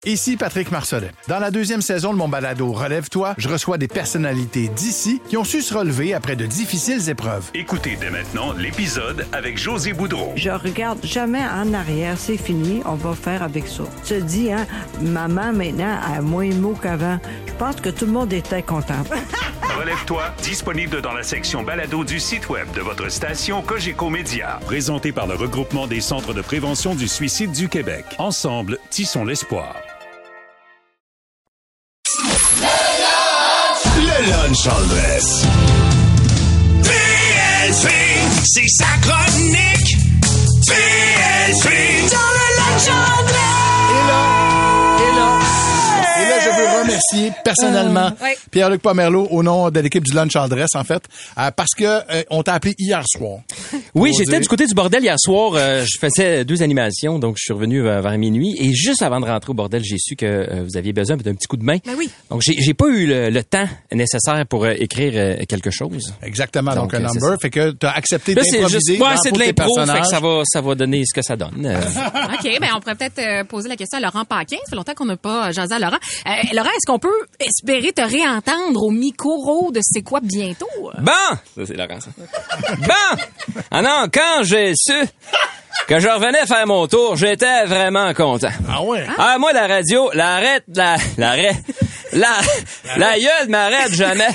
Ici 0.05 0.37
Patrick 0.37 0.73
Marcelet. 0.73 1.13
Dans 1.29 1.39
la 1.39 1.53
deuxième 1.53 1.81
saison 1.81 2.13
de 2.13 2.19
mon 2.19 2.29
balado 2.29 2.73
Relève-toi, 2.73 3.35
je 3.39 3.49
reçois 3.49 3.79
des 3.79 3.87
personnalités 3.87 4.67
d'ici 4.67 5.23
qui 5.29 5.37
ont 5.37 5.45
su 5.45 5.63
se 5.63 5.73
relever 5.73 6.13
après 6.13 6.35
de 6.35 6.45
difficiles 6.45 7.09
épreuves. 7.09 7.51
Écoutez 7.55 7.97
dès 8.01 8.11
maintenant 8.11 8.53
l'épisode 8.53 9.25
avec 9.33 9.59
José 9.59 9.93
Boudreau. 9.93 10.33
Je 10.35 10.51
regarde 10.51 10.99
jamais 11.05 11.45
en 11.45 11.73
arrière, 11.73 12.17
c'est 12.19 12.37
fini, 12.37 12.83
on 12.85 12.95
va 12.95 13.15
faire 13.15 13.45
avec 13.45 13.69
ça. 13.69 13.85
Tu 14.05 14.15
te 14.15 14.21
dis, 14.21 14.51
hein, 14.51 14.67
maman 15.01 15.53
maintenant 15.53 15.97
a 16.03 16.21
moins 16.21 16.49
de 16.49 16.55
mots 16.55 16.77
qu'avant. 16.83 17.21
Je 17.47 17.53
pense 17.53 17.77
que 17.77 17.91
tout 17.91 18.07
le 18.07 18.13
monde 18.13 18.33
était 18.33 18.63
content. 18.63 19.05
Relève-toi, 19.83 20.23
disponible 20.45 21.03
dans 21.03 21.13
la 21.13 21.25
section 21.25 21.65
balado 21.65 22.05
du 22.05 22.21
site 22.21 22.49
web 22.49 22.71
de 22.73 22.81
votre 22.81 23.09
station 23.09 23.63
Cogeco 23.63 24.11
Média. 24.11 24.61
Présenté 24.65 25.11
par 25.11 25.27
le 25.27 25.35
regroupement 25.35 25.89
des 25.89 26.01
centres 26.01 26.33
de 26.35 26.41
prévention 26.41 26.95
du 26.95 27.09
suicide 27.09 27.51
du 27.51 27.69
Québec. 27.69 28.05
Ensemble, 28.19 28.79
tissons 28.91 29.25
l'espoir. 29.25 29.75
Le 33.97 34.31
lunch 34.31 34.65
dress. 34.89 35.47
PLP, 36.85 37.89
c'est 38.45 38.69
sa 38.69 38.87
chronique. 39.03 39.97
PLP, 40.65 42.09
dans 42.09 42.31
le 42.39 42.47
lunch 42.57 43.62
remercier 47.13 47.33
personnellement 47.45 48.07
Euh, 48.21 48.25
ouais. 48.25 48.37
Pierre-Luc 48.51 48.83
Pomerleau 48.83 49.27
au 49.31 49.43
nom 49.43 49.71
de 49.71 49.81
l'équipe 49.81 50.05
du 50.05 50.13
Lunch 50.15 50.35
en 50.37 50.49
Dress, 50.49 50.71
en 50.75 50.85
fait, 50.85 51.03
euh, 51.39 51.51
parce 51.55 51.71
que 51.77 51.85
euh, 51.85 52.23
on 52.31 52.43
t'a 52.43 52.55
appelé 52.55 52.75
hier 52.79 53.03
soir. 53.07 53.41
Oui, 53.95 54.13
j'étais 54.17 54.33
dire- 54.33 54.41
du 54.41 54.49
côté 54.49 54.67
du 54.67 54.75
bordel 54.75 55.03
hier 55.03 55.17
soir. 55.19 55.53
euh, 55.55 55.85
je 55.85 55.99
faisais 55.99 56.45
deux 56.45 56.63
animations, 56.63 57.19
donc 57.19 57.37
je 57.39 57.43
suis 57.45 57.53
revenu 57.53 57.83
vers, 57.83 58.01
vers 58.01 58.17
minuit. 58.19 58.55
Et 58.59 58.73
juste 58.73 59.03
avant 59.03 59.21
de 59.21 59.27
rentrer 59.27 59.51
au 59.51 59.55
bordel, 59.55 59.83
j'ai 59.85 59.99
su 59.99 60.17
que 60.17 60.25
euh, 60.27 60.65
vous 60.65 60.77
aviez 60.77 60.93
besoin 60.93 61.17
d'un 61.17 61.35
petit 61.35 61.47
coup 61.47 61.57
de 61.59 61.65
main. 61.65 61.77
Ben 61.85 61.95
oui. 61.99 62.11
Donc 62.31 62.41
j'ai 62.43 62.75
pas 62.75 62.87
eu 62.87 63.07
le, 63.07 63.29
le 63.31 63.45
temps 63.45 63.67
nécessaire 63.93 64.45
pour 64.49 64.65
euh, 64.65 64.73
écrire 64.79 65.13
euh, 65.15 65.37
quelque 65.49 65.71
chose. 65.71 66.15
Exactement, 66.23 66.75
donc, 66.75 66.95
un 66.95 67.01
number. 67.01 67.37
Fait 67.41 67.51
que 67.51 67.71
t'as 67.73 67.91
accepté 67.91 68.35
Là, 68.35 68.43
c'est 68.45 68.53
d'improviser. 68.61 68.79
juste, 68.95 69.03
ouais, 69.03 69.15
dans 69.15 69.21
c'est 69.23 69.33
de 69.33 69.39
tes 69.39 69.47
l'impro, 69.47 69.75
fait 69.87 70.01
que 70.01 70.07
ça 70.07 70.21
va, 70.21 70.43
ça 70.45 70.61
va 70.61 70.75
donner 70.75 71.03
ce 71.05 71.15
que 71.15 71.23
ça 71.23 71.37
donne. 71.37 71.67
Euh, 71.67 71.81
OK, 72.35 72.61
ben 72.61 72.69
on 72.77 72.81
pourrait 72.81 72.95
peut-être 72.95 73.19
euh, 73.19 73.45
poser 73.45 73.69
la 73.69 73.77
question 73.77 73.99
à 73.99 74.01
Laurent 74.01 74.25
Paquin. 74.25 74.57
Ça 74.65 74.71
fait 74.71 74.77
longtemps 74.77 74.95
qu'on 74.95 75.05
n'a 75.07 75.17
pas 75.17 75.53
jasé 75.53 75.75
à 75.75 75.79
Laurent. 75.79 75.99
Euh, 76.27 76.31
Laurent, 76.55 76.69
est-ce 76.71 76.91
qu'on 76.91 76.99
peut 77.03 77.27
espérer 77.41 77.93
te 77.93 78.01
réentendre 78.01 78.83
au 78.85 78.91
micro 78.91 79.71
de 79.73 79.81
C'est 79.83 80.03
quoi 80.03 80.21
bientôt? 80.23 80.69
Bon! 80.99 81.13
Ça, 81.57 81.67
c'est 81.67 81.75
Laurent, 81.75 82.01
ça. 82.01 82.11
Bon! 82.79 83.23
Ah 83.71 83.83
non, 83.83 84.07
quand 84.13 84.45
j'ai 84.45 84.73
su 84.77 84.95
que 85.89 85.99
je 85.99 86.09
revenais 86.09 86.47
faire 86.47 86.67
mon 86.67 86.87
tour, 86.87 87.17
j'étais 87.17 87.65
vraiment 87.65 88.15
content. 88.15 88.51
Ah 88.71 88.83
ouais? 88.83 89.05
Ah, 89.19 89.37
moi, 89.39 89.53
la 89.53 89.67
radio, 89.67 90.11
l'arrête, 90.15 90.63
la, 90.75 90.97
l'arrête, 91.19 91.57
la, 92.13 92.29
la 92.97 93.19
gueule 93.19 93.49
m'arrête 93.49 93.93
jamais. 93.93 94.29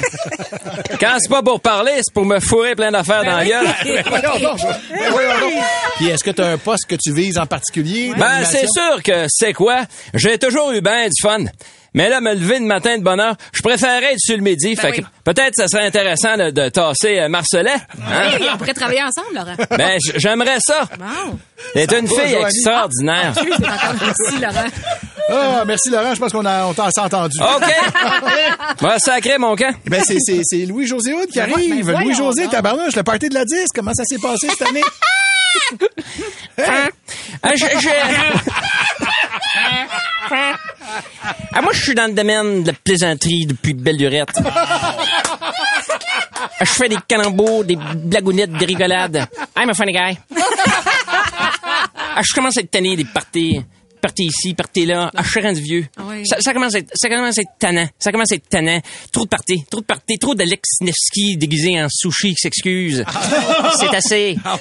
Quand 1.00 1.16
c'est 1.20 1.30
pas 1.30 1.44
pour 1.44 1.62
parler, 1.62 1.94
c'est 2.02 2.14
pour 2.14 2.26
me 2.26 2.40
fourrer 2.40 2.76
plein 2.76 2.92
d'affaires 2.92 3.24
dans 3.24 3.38
la 3.38 3.46
gueule. 3.46 3.68
Voyons 4.08 4.40
donc. 4.40 4.60
Ben 4.92 5.40
donc. 5.40 5.54
Puis 5.96 6.08
est-ce 6.10 6.24
que 6.24 6.32
tu 6.32 6.42
as 6.42 6.48
un 6.48 6.58
poste 6.58 6.86
que 6.88 6.96
tu 6.96 7.14
vises 7.14 7.38
en 7.38 7.46
particulier? 7.46 8.14
Ben, 8.18 8.44
c'est 8.44 8.68
sûr 8.68 9.02
que 9.02 9.26
c'est 9.30 9.54
quoi? 9.54 9.84
J'ai 10.14 10.38
toujours 10.38 10.72
eu 10.72 10.82
bien 10.82 11.06
du 11.06 11.22
fun. 11.22 11.46
Mais 11.98 12.10
là, 12.10 12.22
me 12.22 12.36
lever 12.36 12.60
le 12.60 12.66
matin 12.66 12.96
de 13.00 13.04
bonne 13.04 13.20
heure, 13.20 13.36
je 13.54 13.62
préférais 13.64 14.14
être 14.14 14.20
sur 14.20 14.38
le 14.38 14.44
midi. 14.44 14.76
Ben 14.76 14.82
fait 14.82 14.92
oui. 14.92 14.98
que 15.04 15.08
peut-être 15.24 15.56
ça 15.56 15.68
serait 15.68 15.88
intéressant 15.88 16.38
de, 16.38 16.52
de 16.52 16.70
tasser 16.70 17.18
euh, 17.20 17.28
Marcelet. 17.28 17.74
Hein? 17.74 18.30
Oui, 18.40 18.48
on 18.54 18.58
pourrait 18.58 18.76
travailler 18.76 19.02
ensemble, 19.02 19.34
Laurent. 19.34 19.56
Ben, 19.76 19.98
j'aimerais 20.16 20.60
ça. 20.60 20.88
Bon. 21.00 21.40
T'es 21.74 21.86
une 22.00 22.06
va, 22.06 22.22
fille 22.22 22.32
Joanie? 22.32 22.46
extraordinaire. 22.46 23.34
Ah, 23.36 23.94
merci, 24.00 24.40
Laurent. 24.40 24.68
Ah, 25.30 25.64
merci 25.66 25.90
Laurent, 25.90 26.14
je 26.14 26.20
pense 26.20 26.32
qu'on 26.32 26.46
a, 26.46 26.66
on 26.68 26.74
t'a 26.76 26.86
assez 26.86 27.02
entendu. 27.02 27.38
OK. 27.42 27.74
Va 28.80 29.00
sacrer 29.00 29.40
mon 29.40 29.56
camp. 29.56 29.74
Ben, 29.88 30.04
c'est, 30.06 30.20
c'est, 30.20 30.42
c'est 30.44 30.66
Louis-José 30.68 31.14
Hood 31.16 31.28
qui 31.30 31.40
Ben, 31.40 31.52
arrive. 31.52 31.84
voyons 31.84 32.00
Louis-José, 32.02 32.44
donc. 32.44 32.52
tabarnouche, 32.52 32.96
le 32.96 33.02
party 33.04 33.28
de 33.30 33.34
la 33.34 33.44
10. 33.44 33.66
Comment 33.74 33.94
ça 33.96 34.04
s'est 34.06 34.20
passé 34.20 34.48
cette 34.50 34.68
année? 34.70 34.84
Ah, 37.44 37.52
je- 37.56 37.66
je- 37.80 37.90
Ah, 41.54 41.62
moi, 41.62 41.72
je 41.74 41.82
suis 41.84 41.96
dans 41.96 42.08
le 42.08 42.14
domaine 42.14 42.64
de 42.64 42.68
la 42.68 42.74
plaisanterie 42.74 43.46
depuis 43.46 43.74
belle 43.74 43.98
lurette. 43.98 44.30
Ah, 44.46 44.96
Je 46.62 46.66
fais 46.66 46.90
des 46.90 46.98
calembours, 47.08 47.64
des 47.66 47.76
blagounettes, 47.76 48.54
des 48.54 48.66
rigolades. 48.66 49.28
I'm 49.58 49.70
a 49.70 49.74
funny 49.74 49.92
guy. 49.94 50.18
Ah, 52.16 52.22
je 52.22 52.34
commence 52.34 52.58
à 52.58 52.62
être 52.62 52.72
tanné 52.72 52.96
des 52.96 53.06
parties. 53.06 53.64
Parties 54.02 54.26
ici, 54.26 54.54
parties 54.54 54.86
là. 54.86 55.12
Ah, 55.16 55.22
rendu 55.42 55.62
vieux. 55.62 55.86
Ah 55.98 56.02
oui. 56.08 56.26
Ça, 56.26 56.38
ça 56.40 56.54
commence 56.54 56.76
à 56.76 56.80
être, 56.80 56.90
ça 56.96 57.10
commence 57.10 57.38
à 57.38 57.42
être 57.42 57.52
tannant. 57.60 57.88
Ça 58.00 58.12
commence 58.12 58.32
à 58.32 58.36
être 58.36 58.48
tannant. 58.50 58.80
Trop 59.12 59.24
de 59.24 59.30
parties, 59.30 59.64
trop 59.70 59.82
de 59.82 59.86
parties, 59.86 60.18
trop 60.20 60.36
d'Alex 60.36 60.62
Nevsky 60.82 61.38
déguisé 61.38 61.82
en 61.82 61.88
sushi 61.90 62.30
qui 62.30 62.42
s'excuse. 62.42 63.04
C'est 63.80 63.96
assez. 63.96 64.38
Ah 64.46 64.58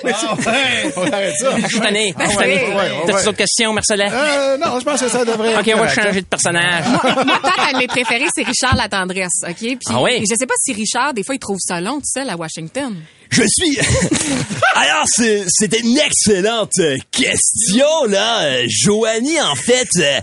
On 0.96 1.12
arrête 1.12 1.34
ça. 1.38 1.50
Ah, 1.52 1.58
je 1.60 1.66
suis 1.68 1.80
tanné. 1.80 2.14
Je 2.18 2.24
suis 2.28 2.36
ouais, 2.38 2.44
tanné. 2.44 2.68
ouais, 2.68 2.74
ouais, 2.74 2.90
T'as-tu 3.06 3.24
d'autres 3.24 3.36
questions, 3.38 3.72
Marcelin? 3.72 4.10
Euh, 4.10 4.56
non, 4.58 4.78
je 4.80 4.84
pense 4.84 5.00
que 5.00 5.08
ça 5.08 5.24
devrait 5.24 5.52
être 5.52 5.60
OK, 5.60 5.72
on 5.74 5.78
va 5.80 5.88
changer 5.88 6.08
hein. 6.08 6.14
de 6.14 6.20
personnage. 6.20 6.84
Moi, 6.88 6.98
peut-être 7.42 7.68
un 7.68 7.72
de 7.72 7.78
mes 7.78 7.86
préférés, 7.88 8.26
c'est 8.34 8.42
Richard 8.44 8.76
La 8.76 8.88
Tendresse, 8.88 9.42
OK? 9.46 9.56
Puis, 9.58 9.78
Ah 9.88 10.02
oui? 10.02 10.20
Je 10.20 10.34
sais 10.38 10.46
pas 10.46 10.54
si 10.60 10.72
Richard, 10.72 11.14
des 11.14 11.22
fois, 11.22 11.34
il 11.34 11.38
trouve 11.38 11.58
ça 11.60 11.80
long, 11.80 11.96
tout 11.96 12.06
seul, 12.06 12.28
à 12.30 12.36
Washington. 12.36 12.94
Je 13.30 13.42
suis. 13.46 13.78
Alors, 14.74 15.04
c'est- 15.06 15.44
c'était 15.48 15.80
une 15.80 15.98
excellente 15.98 16.72
question, 17.10 18.04
là. 18.08 18.42
Euh, 18.44 18.64
Joanie, 18.68 19.40
en 19.40 19.54
fait, 19.54 19.88
euh, 19.98 20.18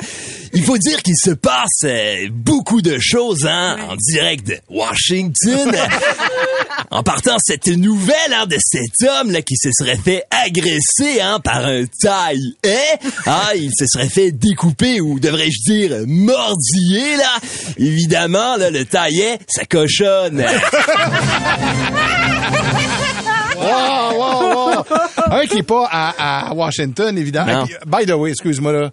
il 0.54 0.64
faut 0.64 0.78
dire 0.78 1.02
qu'il 1.02 1.16
se 1.18 1.32
passe 1.32 1.84
euh, 1.86 2.28
beaucoup 2.32 2.82
de 2.82 2.98
choses, 3.00 3.46
hein, 3.46 3.78
en 3.90 3.96
direct 3.96 4.48
de 4.48 4.58
Washington. 4.70 5.72
en 6.92 7.02
partant 7.02 7.38
cette 7.40 7.68
nouvelle, 7.68 8.34
hein, 8.34 8.46
de 8.46 8.58
cet 8.60 9.08
homme, 9.08 9.32
là, 9.32 9.42
qui 9.42 9.56
se 9.56 9.70
serait 9.72 9.98
fait 9.98 10.24
agresser, 10.30 11.22
hein, 11.22 11.40
par 11.40 11.66
un 11.66 11.86
taille 12.02 12.56
Ah, 13.26 13.52
il 13.56 13.72
se 13.78 13.86
serait 13.88 14.10
fait 14.10 14.32
découper, 14.32 15.02
ou 15.02 15.20
devrais-je 15.20 15.72
dire, 15.72 16.04
mordiller, 16.08 17.18
là. 17.18 17.40
Évidemment, 17.78 18.56
là, 18.58 18.70
le 18.70 18.86
taillet, 18.86 19.40
ça 19.48 19.66
cochonne. 19.66 20.44
Wow, 23.56 24.18
wow, 24.18 24.76
wow. 24.76 24.84
Un 25.32 25.46
qui 25.46 25.60
est 25.60 25.64
pas 25.64 25.88
à, 25.90 26.50
à 26.50 26.54
Washington, 26.54 27.18
évidemment. 27.18 27.62
Non. 27.62 27.68
By 27.86 28.06
the 28.06 28.12
way, 28.12 28.32
excuse-moi, 28.32 28.74
là. 28.74 28.92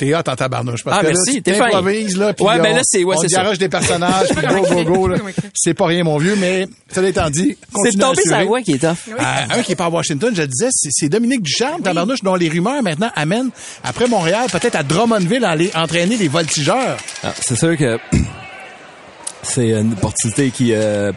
T'es 0.00 0.14
hot 0.14 0.20
en 0.26 0.34
tabarnouche. 0.34 0.82
Parce 0.82 0.96
Ah, 0.96 1.02
que 1.02 1.06
merci, 1.08 1.34
là, 1.36 1.40
t'es 1.44 1.52
fin. 1.52 1.64
t'improvises, 1.66 2.16
là. 2.16 2.32
Puis 2.32 2.42
Ouais, 2.42 2.54
on, 2.58 2.62
ben 2.62 2.74
là, 2.74 2.80
c'est- 2.84 3.04
ouais, 3.04 3.16
on 3.18 3.20
c'est 3.20 3.28
ça. 3.28 3.42
garoche 3.42 3.58
des 3.58 3.68
personnages, 3.68 4.28
puis 4.34 4.46
go, 4.46 4.62
go, 4.66 4.84
go, 4.84 5.08
là. 5.08 5.16
C'est 5.54 5.74
pas 5.74 5.84
rien, 5.84 6.04
mon 6.04 6.16
vieux, 6.16 6.36
mais, 6.36 6.66
cela 6.90 7.08
étant 7.10 7.28
dit, 7.28 7.58
C'est 7.84 7.98
tombé 7.98 8.22
assurer. 8.24 8.44
voie 8.46 8.62
qui 8.62 8.72
est 8.72 8.78
tough. 8.78 8.96
Euh, 9.10 9.22
un 9.58 9.62
qui 9.62 9.72
est 9.72 9.76
pas 9.76 9.84
à 9.84 9.88
Washington, 9.90 10.32
je 10.34 10.40
le 10.40 10.46
disais, 10.48 10.68
c'est 10.70 10.88
c'est 10.90 11.10
Dominique 11.10 11.42
Ducharme, 11.42 11.82
tabarnouche, 11.82 12.22
dont 12.22 12.34
les 12.34 12.48
rumeurs 12.48 12.82
maintenant 12.82 13.10
amènent, 13.14 13.50
après 13.84 14.06
Montréal, 14.08 14.46
peut-être 14.50 14.76
à 14.76 14.82
Drummondville, 14.82 15.44
à 15.44 15.50
aller 15.50 15.70
entraîner 15.74 16.16
les 16.16 16.28
voltigeurs. 16.28 16.96
Ah, 17.22 17.34
c'est 17.42 17.56
sûr 17.58 17.76
que 17.76 17.98
c'est 19.42 19.68
une 19.70 19.92
opportunité 19.92 20.50
qui, 20.50 20.72
euh, 20.72 21.12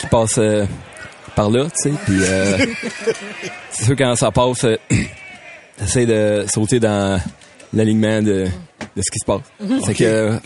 qui 0.00 0.06
passe 0.06 0.38
euh, 0.38 0.64
par 1.34 1.50
là, 1.50 1.64
tu 1.64 1.90
sais. 1.90 1.92
Puis 2.04 2.18
euh, 2.22 2.56
c'est 3.72 3.84
sûr 3.86 3.96
que 3.96 4.02
quand 4.02 4.14
ça 4.14 4.30
passe, 4.30 4.62
euh, 4.64 4.76
t'essaies 5.78 6.06
de 6.06 6.44
sauter 6.48 6.78
dans 6.78 7.20
l'alignement 7.72 8.20
de, 8.22 8.46
de 8.96 9.02
ce 9.02 9.10
qui 9.10 9.18
se 9.20 9.24
passe. 9.26 9.40
Mhm. 9.60 9.80
C'est 9.86 9.94
que 9.94 10.04
euh, 10.04 10.36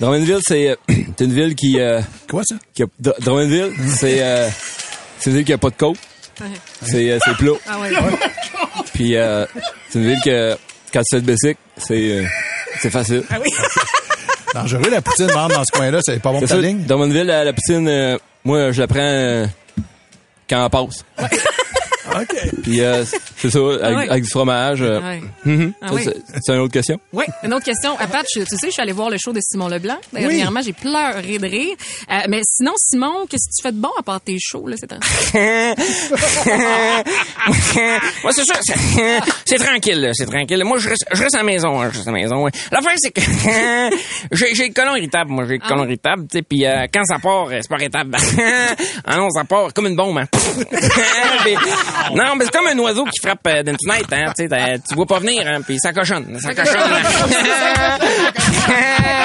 Drummondville, 0.00 0.38
c'est 0.46 0.70
euh, 0.70 0.76
c'est 0.88 1.24
une 1.24 1.32
ville 1.34 1.54
qui... 1.54 1.78
euh, 1.80 2.00
Quoi 2.28 2.42
ça? 2.44 2.56
qui 2.74 2.82
a- 2.82 2.86
Dr- 3.02 3.20
Drummondville, 3.20 3.72
c'est 3.88 4.22
euh, 4.22 4.48
c'est 5.18 5.30
une 5.30 5.36
ville 5.36 5.44
qui 5.46 5.52
a 5.52 5.58
pas 5.58 5.70
de 5.70 5.76
côte. 5.76 5.98
C'est 6.82 7.10
euh, 7.10 7.18
c'est 7.24 7.36
plat. 7.36 7.52
Ah 7.68 7.78
ouais. 7.80 7.90
Puis 8.94 9.16
euh, 9.16 9.44
c'est 9.90 9.98
une 9.98 10.06
ville 10.06 10.20
que 10.24 10.56
quand 10.92 11.00
tu 11.00 11.16
fais 11.16 11.20
le 11.20 11.26
bicycle, 11.32 11.60
c'est 11.76 11.94
euh, 12.12 12.24
c'est 12.80 12.90
facile. 12.90 13.24
Ah 13.30 13.36
oui. 13.42 13.50
Dangereux, 14.54 14.90
la 14.90 15.00
poutine, 15.02 15.30
rentre 15.30 15.54
dans 15.54 15.64
ce 15.64 15.70
coin-là, 15.70 16.00
c'est 16.02 16.20
pas 16.20 16.32
bon 16.32 16.40
pour 16.40 16.48
ta 16.48 16.56
ligne? 16.56 16.82
Dans 16.84 16.98
mon 16.98 17.06
ville, 17.08 17.22
la, 17.26 17.44
la 17.44 17.52
poutine, 17.52 17.86
euh, 17.86 18.18
moi, 18.44 18.72
je 18.72 18.80
la 18.80 18.86
prends 18.88 18.98
euh, 19.00 19.46
quand 20.48 20.64
elle 20.64 20.70
passe. 20.70 21.04
OK. 22.20 22.60
Puis 22.64 22.80
euh, 22.80 23.04
c'est 23.40 23.50
ça, 23.50 23.58
avec, 23.58 23.80
Ah 23.82 23.92
ouais. 23.92 24.08
avec 24.08 24.24
du 24.24 24.30
fromage. 24.30 24.82
euh, 24.82 25.00
Ouais. 25.00 25.20
mhm. 25.44 25.72
Ah 25.80 25.88
Ça, 25.88 25.94
oui. 25.94 26.02
c'est- 26.04 26.52
une 26.52 26.58
autre 26.60 26.72
question? 26.72 27.00
Oui, 27.12 27.24
une 27.42 27.54
autre 27.54 27.64
question. 27.64 27.96
Je- 28.00 28.40
tu 28.40 28.46
sais, 28.56 28.66
je 28.66 28.70
suis 28.70 28.82
allée 28.82 28.92
voir 28.92 29.10
le 29.10 29.16
show 29.18 29.32
de 29.32 29.40
Simon 29.42 29.68
Leblanc. 29.68 29.98
Oui. 30.12 30.20
Dernièrement, 30.20 30.60
j'ai 30.62 30.72
pleuré 30.72 31.38
de 31.38 31.46
rire. 31.46 31.76
Euh, 32.10 32.14
mais 32.28 32.40
sinon, 32.44 32.72
Simon, 32.76 33.26
qu'est-ce 33.28 33.48
que 33.48 33.56
tu 33.56 33.62
fais 33.62 33.72
de 33.72 33.80
bon 33.80 33.90
à 33.98 34.02
part 34.02 34.20
tes 34.20 34.36
shows, 34.40 34.66
là, 34.68 34.76
c'est 34.80 34.88
Moi, 38.22 38.32
c'est 38.32 38.44
sûr, 38.44 38.54
c'est- 39.46 39.56
tranquille, 39.58 40.10
c'est 40.14 40.26
tranquille. 40.26 40.62
Moi, 40.64 40.78
je 40.78 40.88
reste, 40.88 41.04
je 41.12 41.22
reste 41.22 41.34
à 41.34 41.38
la 41.38 41.44
maison, 41.44 41.80
hein, 41.80 41.88
je 41.92 41.98
reste 41.98 42.08
à 42.08 42.12
la 42.12 42.18
maison. 42.18 42.42
ouais. 42.44 42.50
L'affaire, 42.70 42.92
c'est 42.96 43.10
que 43.10 43.20
j'ai 44.32 44.68
le 44.68 44.72
colon 44.74 44.96
irritable, 44.96 45.30
moi, 45.30 45.44
j'ai 45.46 45.54
le 45.58 45.66
colon 45.68 45.84
irritable, 45.84 46.22
tu 46.30 46.38
sais, 46.38 46.42
puis 46.42 46.66
euh, 46.66 46.86
quand 46.92 47.04
ça 47.04 47.18
part, 47.18 47.48
c'est 47.50 47.68
pas 47.68 47.76
irritable. 47.78 48.16
ah 49.04 49.16
non, 49.16 49.30
ça 49.30 49.44
part 49.44 49.72
comme 49.72 49.86
une 49.86 49.96
bombe, 49.96 50.18
hein. 50.18 50.26
Non, 52.14 52.34
mais 52.36 52.44
c'est 52.44 52.52
comme 52.52 52.66
un 52.66 52.78
oiseau 52.78 53.04
qui 53.04 53.20
frappe 53.22 53.29
euh, 53.46 53.62
d'une 53.62 53.76
fenêtre, 53.84 54.08
hein, 54.12 54.32
tu 54.36 54.44
sais, 54.44 54.48
t'as- 54.48 54.78
tu 54.78 54.94
vois 54.94 55.06
pas 55.06 55.18
venir, 55.18 55.42
hein, 55.46 55.60
puis 55.62 55.78
ça 55.80 55.92
cochonne, 55.92 56.38
ça 56.40 56.54
cochonne. 56.54 56.80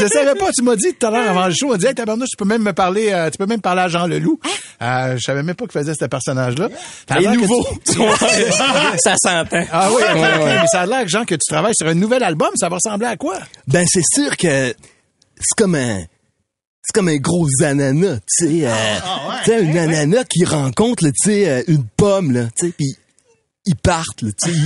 Je 0.00 0.06
savais 0.06 0.34
pas, 0.34 0.50
tu 0.52 0.62
m'as 0.62 0.76
dit 0.76 0.94
tout 0.98 1.06
à 1.06 1.10
l'heure 1.10 1.30
avant 1.30 1.46
le 1.46 1.52
show, 1.54 1.72
on 1.72 1.76
dit, 1.76 1.86
hey, 1.86 1.94
tabarnouche, 1.94 2.30
tu 2.30 2.36
peux 2.36 2.44
même 2.46 2.62
me 2.62 2.72
parler, 2.72 3.10
euh, 3.12 3.30
tu 3.30 3.38
peux 3.38 3.46
même 3.46 3.60
parler 3.60 3.82
à 3.82 3.88
Jean 3.88 4.06
Leloup. 4.06 4.40
Euh, 4.80 5.16
je 5.16 5.20
savais 5.22 5.42
même 5.42 5.54
pas 5.54 5.66
qu'il 5.66 5.78
faisait 5.80 5.94
ce 5.94 6.06
personnage-là. 6.06 6.68
Ça 7.08 7.14
a 7.16 7.20
Il 7.20 7.26
est 7.26 7.30
l'air 7.30 7.36
que 7.36 7.40
nouveau. 7.42 7.66
tu- 7.84 7.92
ça 8.98 9.14
s'entend. 9.16 9.64
Ah 9.70 9.88
oui, 9.90 10.02
ouais. 10.02 10.44
mais 10.44 10.66
ça 10.72 10.80
a 10.82 10.86
l'air, 10.86 11.06
Jean, 11.06 11.24
que 11.24 11.34
tu 11.34 11.46
travailles 11.48 11.74
sur 11.78 11.88
un 11.88 11.94
nouvel 11.94 12.22
album, 12.24 12.50
ça 12.56 12.68
va 12.68 12.76
ressembler 12.82 13.06
à 13.08 13.16
quoi? 13.16 13.38
Ben, 13.68 13.84
c'est 13.88 14.02
sûr 14.14 14.36
que 14.36 14.74
c'est 15.36 15.54
comme 15.56 15.74
un, 15.74 16.02
c'est 16.82 16.92
comme 16.94 17.08
un 17.08 17.16
gros 17.16 17.46
ananas, 17.62 18.16
tu 18.16 18.46
sais, 18.46 18.66
euh, 18.66 18.96
tu 19.44 19.50
sais, 19.50 19.56
un 19.56 19.76
ananas 19.76 20.24
qui 20.24 20.44
rencontre, 20.44 21.04
tu 21.06 21.12
sais, 21.16 21.48
euh, 21.48 21.62
une 21.68 21.84
pomme, 21.84 22.32
là, 22.32 22.48
tu 22.56 22.66
sais, 22.66 22.72
puis 22.76 22.96
ils 23.66 23.76
partent, 23.76 24.22
là, 24.22 24.30
tu 24.32 24.50
sais, 24.50 24.58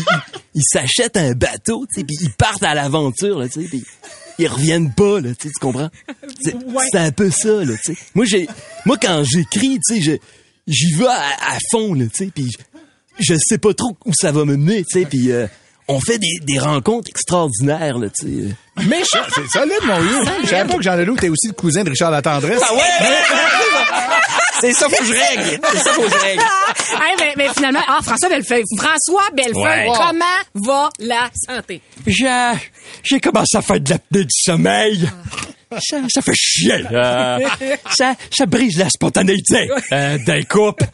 ils, 0.54 0.62
s'achètent 0.64 1.18
un 1.18 1.32
bateau, 1.32 1.84
tu 1.86 2.00
sais, 2.00 2.06
puis 2.06 2.16
ils 2.22 2.32
partent 2.32 2.62
à 2.62 2.74
l'aventure, 2.74 3.38
là, 3.38 3.48
tu 3.48 3.62
sais, 3.62 3.68
puis 3.68 3.84
ils 4.38 4.48
reviennent 4.48 4.94
pas, 4.94 5.20
là, 5.20 5.34
tu 5.34 5.48
sais, 5.48 5.54
tu 5.54 5.60
comprends? 5.60 5.90
C'est 6.42 6.98
un 6.98 7.12
peu 7.12 7.30
ça, 7.30 7.64
là, 7.64 7.74
tu 7.84 7.94
sais. 7.94 8.00
Moi, 8.14 8.24
j'ai, 8.24 8.48
moi, 8.86 8.96
quand 8.96 9.22
j'écris, 9.22 9.78
tu 9.86 10.02
sais, 10.02 10.20
j'y 10.66 10.94
vais 10.94 11.06
à, 11.06 11.54
à 11.54 11.58
fond, 11.70 11.92
là, 11.92 12.06
tu 12.06 12.24
sais, 12.24 12.30
puis 12.34 12.50
je, 12.50 13.24
je 13.34 13.34
sais 13.38 13.58
pas 13.58 13.74
trop 13.74 13.94
où 14.06 14.12
ça 14.14 14.32
va 14.32 14.46
me 14.46 14.56
mener, 14.56 14.84
tu 14.84 15.00
sais, 15.00 15.06
puis 15.06 15.32
euh, 15.32 15.46
on 15.88 16.00
fait 16.00 16.18
des, 16.18 16.38
des 16.42 16.58
rencontres 16.58 17.08
extraordinaires, 17.08 17.98
là, 17.98 18.08
tu 18.10 18.26
sais. 18.48 18.84
Méchant, 18.86 19.24
c'est 19.34 19.48
solide, 19.58 19.78
mon 19.84 20.00
vieux. 20.00 20.24
Je 20.42 20.48
savais 20.48 20.68
pas 20.70 20.76
que 20.76 20.82
Jean-Leloup 20.82 21.16
était 21.16 21.28
aussi 21.28 21.48
le 21.48 21.52
cousin 21.54 21.84
de 21.84 21.90
Richard 21.90 22.10
Latendresse. 22.10 22.60
Ah 22.68 22.74
ouais? 22.74 22.80
C'est 24.60 24.72
ça, 24.72 24.88
faut 24.88 24.96
que 24.96 25.04
je 25.04 25.12
règle. 25.12 25.60
C'est 25.70 25.78
ça, 25.78 25.92
faut 25.92 26.02
que 26.02 26.08
je 26.10 26.16
règle. 26.16 26.42
Hey, 26.98 27.14
mais, 27.18 27.34
mais 27.36 27.48
finalement, 27.54 27.80
ah, 27.86 27.98
François 28.02 28.28
Bellefeuille. 28.30 28.62
François 28.78 29.28
Bellefeuille, 29.34 29.88
Ouais. 29.88 29.92
comment 29.96 30.24
va 30.54 30.88
la 30.98 31.28
santé? 31.46 31.82
J'ai, 32.06 32.52
j'ai 33.02 33.20
commencé 33.20 33.56
à 33.56 33.62
faire 33.62 33.80
de 33.80 33.90
l'apnée 33.90 34.24
du 34.24 34.30
sommeil. 34.30 35.08
Ça, 35.80 35.98
ça 36.08 36.22
fait 36.22 36.34
chier. 36.34 36.78
là. 36.90 37.38
ça, 37.90 38.14
ça 38.30 38.46
brise 38.46 38.78
la 38.78 38.88
spontanéité 38.88 39.68
euh, 39.92 40.16
d'un 40.24 40.42
couple. 40.44 40.84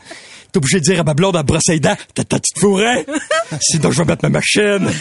T'es 0.52 0.58
obligé 0.58 0.80
de 0.80 0.84
dire 0.84 1.00
à 1.00 1.04
ma 1.04 1.14
blonde 1.14 1.36
à 1.36 1.42
brosser 1.42 1.72
les 1.72 1.80
dents, 1.80 1.96
t'as 2.14 2.24
ta 2.24 2.38
petite 2.38 2.58
fourrée? 2.58 3.06
Sinon, 3.60 3.90
je 3.90 3.98
vais 4.02 4.04
mettre 4.04 4.24
ma 4.24 4.28
machine. 4.28 4.90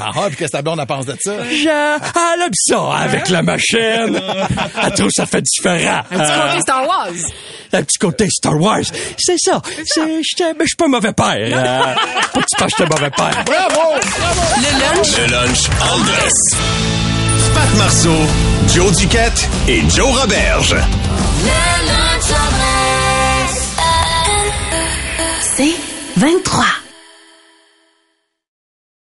Ah, 0.00 0.12
ah, 0.14 0.24
puis 0.28 0.36
qu'est-ce 0.36 0.52
que 0.52 0.56
ta 0.58 0.62
blonde 0.62 0.78
elle 0.78 0.86
pense 0.86 1.06
de 1.06 1.16
ça? 1.20 1.32
Je, 1.50 1.68
elle 1.68 2.42
aime 2.42 2.50
ça 2.54 2.92
avec 2.98 3.28
la 3.30 3.42
machine. 3.42 4.20
Elle 4.82 4.92
trouve 4.94 5.10
ça 5.12 5.26
fait 5.26 5.42
différent. 5.42 6.02
Un 6.10 6.18
petit 6.18 6.38
côté 6.38 6.60
Star 6.60 6.86
Wars. 6.86 7.08
Un 7.72 7.82
petit 7.82 7.98
côté 7.98 8.28
Star 8.30 8.60
Wars. 8.60 8.84
C'est 9.18 9.38
ça. 9.38 9.60
C'est, 9.84 10.22
je 10.22 10.22
suis 10.22 10.76
pas 10.76 10.84
un 10.84 10.88
mauvais 10.88 11.12
père. 11.12 11.34
Euh, 11.34 11.94
faut 12.32 12.40
que 12.40 12.46
tu 12.48 12.56
penses 12.58 12.72
que 12.74 12.84
j'étais 12.84 12.94
un 12.94 12.96
mauvais 12.96 13.10
père. 13.10 13.44
Bravo! 13.44 13.94
Le 14.56 14.96
lunch. 14.96 15.16
Le 15.18 15.32
lunch 15.32 15.68
en 15.80 15.98
dress. 15.98 17.07
Pat 17.58 17.74
Marceau, 17.76 18.14
Joe 18.68 18.92
Duquette 18.92 19.48
et 19.66 19.82
Joe 19.90 20.16
Roberge. 20.16 20.76
C'est 25.56 25.74
23. 26.16 26.77